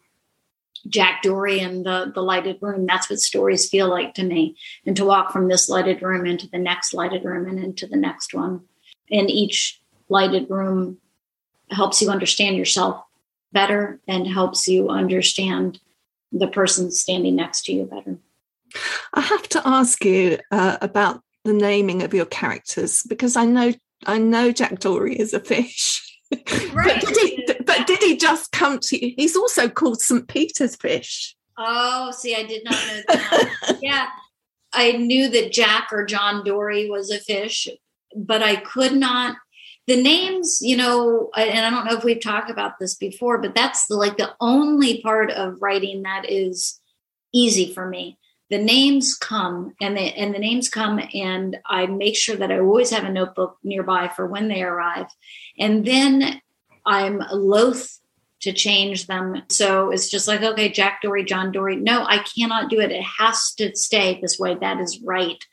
Jack 0.87 1.21
Dory 1.21 1.59
and 1.59 1.85
the 1.85 2.11
the 2.13 2.21
lighted 2.21 2.57
room. 2.61 2.85
That's 2.85 3.09
what 3.09 3.19
stories 3.19 3.69
feel 3.69 3.89
like 3.89 4.13
to 4.15 4.23
me. 4.23 4.55
And 4.85 4.95
to 4.95 5.05
walk 5.05 5.31
from 5.31 5.47
this 5.47 5.69
lighted 5.69 6.01
room 6.01 6.25
into 6.25 6.47
the 6.47 6.57
next 6.57 6.93
lighted 6.93 7.25
room 7.25 7.47
and 7.47 7.59
into 7.59 7.85
the 7.85 7.97
next 7.97 8.33
one. 8.33 8.61
And 9.11 9.29
each 9.29 9.79
lighted 10.07 10.49
room 10.49 10.97
helps 11.71 12.01
you 12.01 12.09
understand 12.09 12.57
yourself 12.57 13.03
better 13.51 13.99
and 14.07 14.27
helps 14.27 14.67
you 14.67 14.89
understand 14.89 15.79
the 16.31 16.47
person 16.47 16.91
standing 16.91 17.35
next 17.35 17.65
to 17.65 17.73
you 17.73 17.85
better. 17.85 18.17
I 19.13 19.21
have 19.21 19.47
to 19.49 19.61
ask 19.67 20.05
you 20.05 20.37
uh, 20.51 20.77
about 20.81 21.21
the 21.43 21.53
naming 21.53 22.03
of 22.03 22.13
your 22.13 22.25
characters 22.25 23.03
because 23.07 23.35
I 23.35 23.45
know 23.45 23.73
I 24.05 24.17
know 24.17 24.51
Jack 24.51 24.79
Dory 24.79 25.17
is 25.17 25.33
a 25.33 25.39
fish. 25.39 26.05
Right. 26.73 27.01
but, 27.03 27.13
did 27.13 27.17
he, 27.17 27.53
but 27.65 27.87
did 27.87 28.03
he 28.03 28.15
just 28.15 28.51
come 28.51 28.77
to 28.83 29.03
you? 29.03 29.15
He's 29.17 29.35
also 29.35 29.67
called 29.67 29.99
St. 29.99 30.27
Peter's 30.27 30.75
fish. 30.75 31.35
Oh, 31.57 32.11
see, 32.11 32.35
I 32.35 32.43
did 32.43 32.63
not 32.63 32.73
know 32.73 33.01
that. 33.07 33.79
yeah. 33.81 34.07
I 34.71 34.91
knew 34.91 35.27
that 35.29 35.51
Jack 35.51 35.89
or 35.91 36.05
John 36.05 36.43
Dory 36.43 36.87
was 36.87 37.09
a 37.09 37.19
fish, 37.19 37.67
but 38.15 38.43
I 38.43 38.57
could 38.57 38.93
not. 38.93 39.37
The 39.89 40.01
names, 40.01 40.59
you 40.61 40.77
know, 40.77 41.29
and 41.35 41.65
I 41.65 41.69
don't 41.69 41.85
know 41.85 41.97
if 41.97 42.03
we've 42.03 42.21
talked 42.21 42.51
about 42.51 42.79
this 42.79 42.95
before, 42.95 43.39
but 43.39 43.55
that's 43.55 43.87
the, 43.87 43.95
like 43.95 44.17
the 44.17 44.35
only 44.39 45.01
part 45.01 45.31
of 45.31 45.61
writing 45.61 46.03
that 46.03 46.29
is 46.29 46.79
easy 47.33 47.73
for 47.73 47.87
me 47.87 48.19
the 48.49 48.57
names 48.57 49.15
come 49.15 49.75
and 49.79 49.95
the 49.95 50.01
and 50.01 50.33
the 50.33 50.39
names 50.39 50.69
come 50.69 50.99
and 51.13 51.57
I 51.65 51.85
make 51.85 52.15
sure 52.15 52.35
that 52.35 52.51
I 52.51 52.59
always 52.59 52.89
have 52.89 53.03
a 53.03 53.11
notebook 53.11 53.57
nearby 53.63 54.07
for 54.15 54.25
when 54.25 54.47
they 54.47 54.63
arrive. 54.63 55.05
And 55.57 55.85
then 55.85 56.41
I'm 56.85 57.23
loath 57.31 57.99
to 58.41 58.53
change 58.53 59.05
them. 59.07 59.43
So 59.49 59.91
it's 59.91 60.09
just 60.09 60.27
like, 60.27 60.41
okay, 60.41 60.69
Jack 60.69 61.01
Dory, 61.01 61.25
John 61.25 61.51
Dory. 61.51 61.75
No, 61.75 62.05
I 62.05 62.19
cannot 62.19 62.69
do 62.69 62.79
it. 62.79 62.91
It 62.91 63.03
has 63.03 63.53
to 63.55 63.75
stay 63.75 64.19
this 64.19 64.39
way. 64.39 64.55
That 64.55 64.79
is 64.79 64.99
right. 65.01 65.43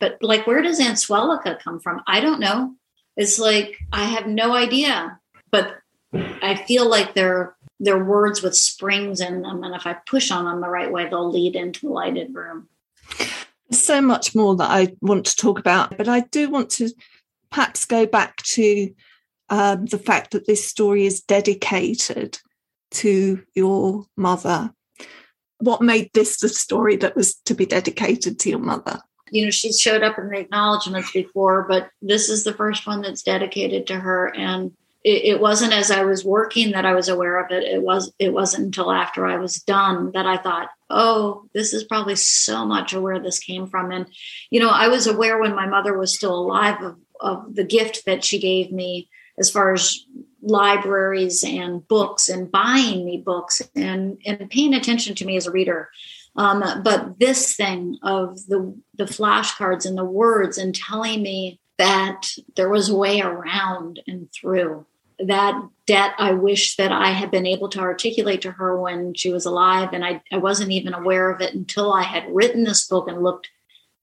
But 0.00 0.18
like, 0.22 0.46
where 0.46 0.62
does 0.62 0.80
Answelica 0.80 1.58
come 1.60 1.80
from? 1.80 2.02
I 2.06 2.20
don't 2.20 2.40
know. 2.40 2.74
It's 3.16 3.38
like, 3.38 3.78
I 3.92 4.04
have 4.04 4.26
no 4.26 4.52
idea. 4.52 5.18
But 5.50 5.76
I 6.12 6.54
feel 6.66 6.88
like 6.88 7.14
they're 7.14 7.56
they're 7.78 8.02
words 8.02 8.42
with 8.42 8.56
springs 8.56 9.20
in 9.20 9.42
them. 9.42 9.62
And 9.62 9.74
if 9.74 9.86
I 9.86 9.94
push 9.94 10.30
on 10.30 10.46
them 10.46 10.60
the 10.60 10.68
right 10.68 10.90
way, 10.90 11.08
they'll 11.08 11.30
lead 11.30 11.56
into 11.56 11.86
the 11.86 11.92
lighted 11.92 12.34
room. 12.34 12.68
So 13.70 14.00
much 14.00 14.34
more 14.34 14.56
that 14.56 14.70
I 14.70 14.96
want 15.02 15.26
to 15.26 15.36
talk 15.36 15.58
about, 15.58 15.96
but 15.98 16.08
I 16.08 16.20
do 16.20 16.48
want 16.48 16.70
to 16.70 16.90
perhaps 17.50 17.84
go 17.84 18.06
back 18.06 18.36
to 18.42 18.94
um, 19.50 19.86
the 19.86 19.98
fact 19.98 20.30
that 20.30 20.46
this 20.46 20.66
story 20.66 21.04
is 21.04 21.20
dedicated 21.20 22.38
to 22.92 23.42
your 23.54 24.06
mother. 24.16 24.72
What 25.58 25.82
made 25.82 26.10
this 26.14 26.38
the 26.38 26.48
story 26.48 26.96
that 26.96 27.16
was 27.16 27.34
to 27.44 27.54
be 27.54 27.66
dedicated 27.66 28.38
to 28.40 28.50
your 28.50 28.58
mother? 28.58 29.00
You 29.30 29.44
know, 29.44 29.50
she's 29.50 29.80
showed 29.80 30.02
up 30.02 30.18
in 30.18 30.28
the 30.28 30.38
acknowledgments 30.38 31.12
before, 31.12 31.66
but 31.68 31.90
this 32.00 32.28
is 32.28 32.44
the 32.44 32.54
first 32.54 32.86
one 32.86 33.02
that's 33.02 33.22
dedicated 33.22 33.86
to 33.88 33.96
her. 33.96 34.34
And 34.34 34.72
it, 35.06 35.24
it, 35.24 35.40
wasn't 35.40 35.72
as 35.72 35.92
I 35.92 36.02
was 36.02 36.24
working 36.24 36.72
that 36.72 36.84
I 36.84 36.94
was 36.94 37.08
aware 37.08 37.38
of 37.38 37.52
it. 37.52 37.62
It 37.62 37.80
was 37.80 38.12
it 38.18 38.32
wasn't 38.32 38.64
until 38.66 38.90
after 38.90 39.24
I 39.24 39.36
was 39.36 39.62
done 39.62 40.10
that 40.14 40.26
I 40.26 40.36
thought, 40.36 40.68
oh, 40.90 41.48
this 41.54 41.72
is 41.72 41.84
probably 41.84 42.16
so 42.16 42.66
much 42.66 42.92
of 42.92 43.02
where 43.02 43.20
this 43.20 43.38
came 43.38 43.68
from. 43.68 43.92
And 43.92 44.06
you 44.50 44.58
know, 44.58 44.68
I 44.68 44.88
was 44.88 45.06
aware 45.06 45.40
when 45.40 45.54
my 45.54 45.66
mother 45.66 45.96
was 45.96 46.16
still 46.16 46.34
alive 46.34 46.82
of, 46.82 46.96
of 47.20 47.54
the 47.54 47.62
gift 47.64 48.04
that 48.06 48.24
she 48.24 48.40
gave 48.40 48.72
me 48.72 49.08
as 49.38 49.48
far 49.48 49.72
as 49.72 50.04
libraries 50.42 51.44
and 51.44 51.86
books 51.86 52.28
and 52.28 52.50
buying 52.50 53.04
me 53.04 53.18
books 53.18 53.62
and 53.74 54.18
and 54.26 54.50
paying 54.50 54.74
attention 54.74 55.14
to 55.14 55.24
me 55.24 55.36
as 55.36 55.46
a 55.46 55.52
reader. 55.52 55.88
Um, 56.36 56.62
but 56.82 57.18
this 57.18 57.56
thing 57.56 57.98
of 58.02 58.46
the 58.46 58.78
the 58.94 59.04
flashcards 59.04 59.86
and 59.86 59.96
the 59.96 60.04
words 60.04 60.58
and 60.58 60.74
telling 60.74 61.22
me 61.22 61.60
that 61.78 62.28
there 62.56 62.68
was 62.68 62.88
a 62.88 62.96
way 62.96 63.20
around 63.20 64.00
and 64.06 64.28
through 64.32 64.86
that 65.18 65.54
debt 65.86 66.12
I 66.18 66.32
wish 66.32 66.76
that 66.76 66.92
I 66.92 67.10
had 67.10 67.30
been 67.30 67.46
able 67.46 67.68
to 67.70 67.80
articulate 67.80 68.42
to 68.42 68.52
her 68.52 68.78
when 68.80 69.14
she 69.14 69.32
was 69.32 69.46
alive. 69.46 69.90
And 69.92 70.04
I, 70.04 70.22
I 70.30 70.38
wasn't 70.38 70.72
even 70.72 70.94
aware 70.94 71.30
of 71.30 71.40
it 71.40 71.54
until 71.54 71.92
I 71.92 72.02
had 72.02 72.24
written 72.34 72.64
this 72.64 72.86
book 72.86 73.08
and 73.08 73.22
looked 73.22 73.48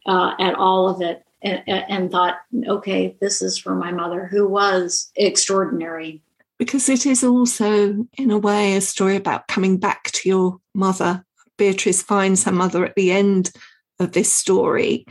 uh, 0.06 0.34
at 0.39 0.56
all 0.56 0.89
of 0.89 1.02
it 1.02 1.24
and, 1.41 1.62
and 1.67 2.12
thought, 2.12 2.38
okay, 2.67 3.15
this 3.19 3.41
is 3.41 3.58
for 3.58 3.76
my 3.76 3.91
mother, 3.91 4.26
who 4.26 4.48
was 4.48 5.12
extraordinary. 5.15 6.22
Because 6.58 6.88
it 6.88 7.06
is 7.06 7.24
also, 7.24 8.08
in 8.17 8.32
a 8.32 8.38
way, 8.38 8.76
a 8.76 8.82
story 8.82 9.15
about 9.15 9.48
coming 9.48 9.78
back 9.78 10.12
to 10.12 10.30
your 10.30 10.60
mother. 10.74 11.26
Beatrice 11.58 12.02
finds 12.02 12.44
her 12.44 12.52
mother 12.52 12.86
at 12.86 12.96
the 12.96 13.12
end 13.12 13.52
of 14.00 14.12
this 14.12 14.32
story. 14.32 15.06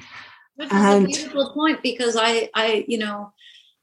Which 0.57 0.73
is 0.73 0.95
a 0.95 1.05
beautiful 1.05 1.53
point 1.53 1.83
because 1.83 2.17
I, 2.17 2.51
I, 2.55 2.85
you 2.87 2.99
know, 2.99 3.33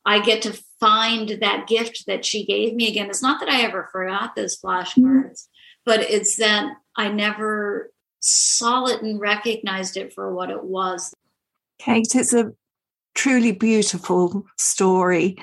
I 0.06 0.20
get 0.20 0.42
to 0.44 0.60
find 0.80 1.30
that 1.42 1.68
gift 1.68 2.06
that 2.08 2.26
she 2.26 2.46
gave 2.46 2.74
me 2.74 2.88
again. 2.88 3.10
It's 3.10 3.22
not 3.22 3.40
that 3.40 3.50
I 3.50 3.62
ever 3.62 3.90
forgot 3.92 4.36
those 4.36 4.60
flashcards, 4.60 5.48
but 5.86 6.02
it's 6.02 6.38
that 6.38 6.74
I 6.96 7.10
never 7.10 7.92
saw 8.20 8.86
it 8.86 9.02
and 9.02 9.20
recognized 9.20 9.98
it 9.98 10.14
for 10.14 10.34
what 10.34 10.50
it 10.50 10.64
was. 10.64 11.14
Kate, 11.80 12.14
it's 12.16 12.34
a 12.34 12.54
truly 13.16 13.52
beautiful 13.52 14.46
story. 14.58 15.38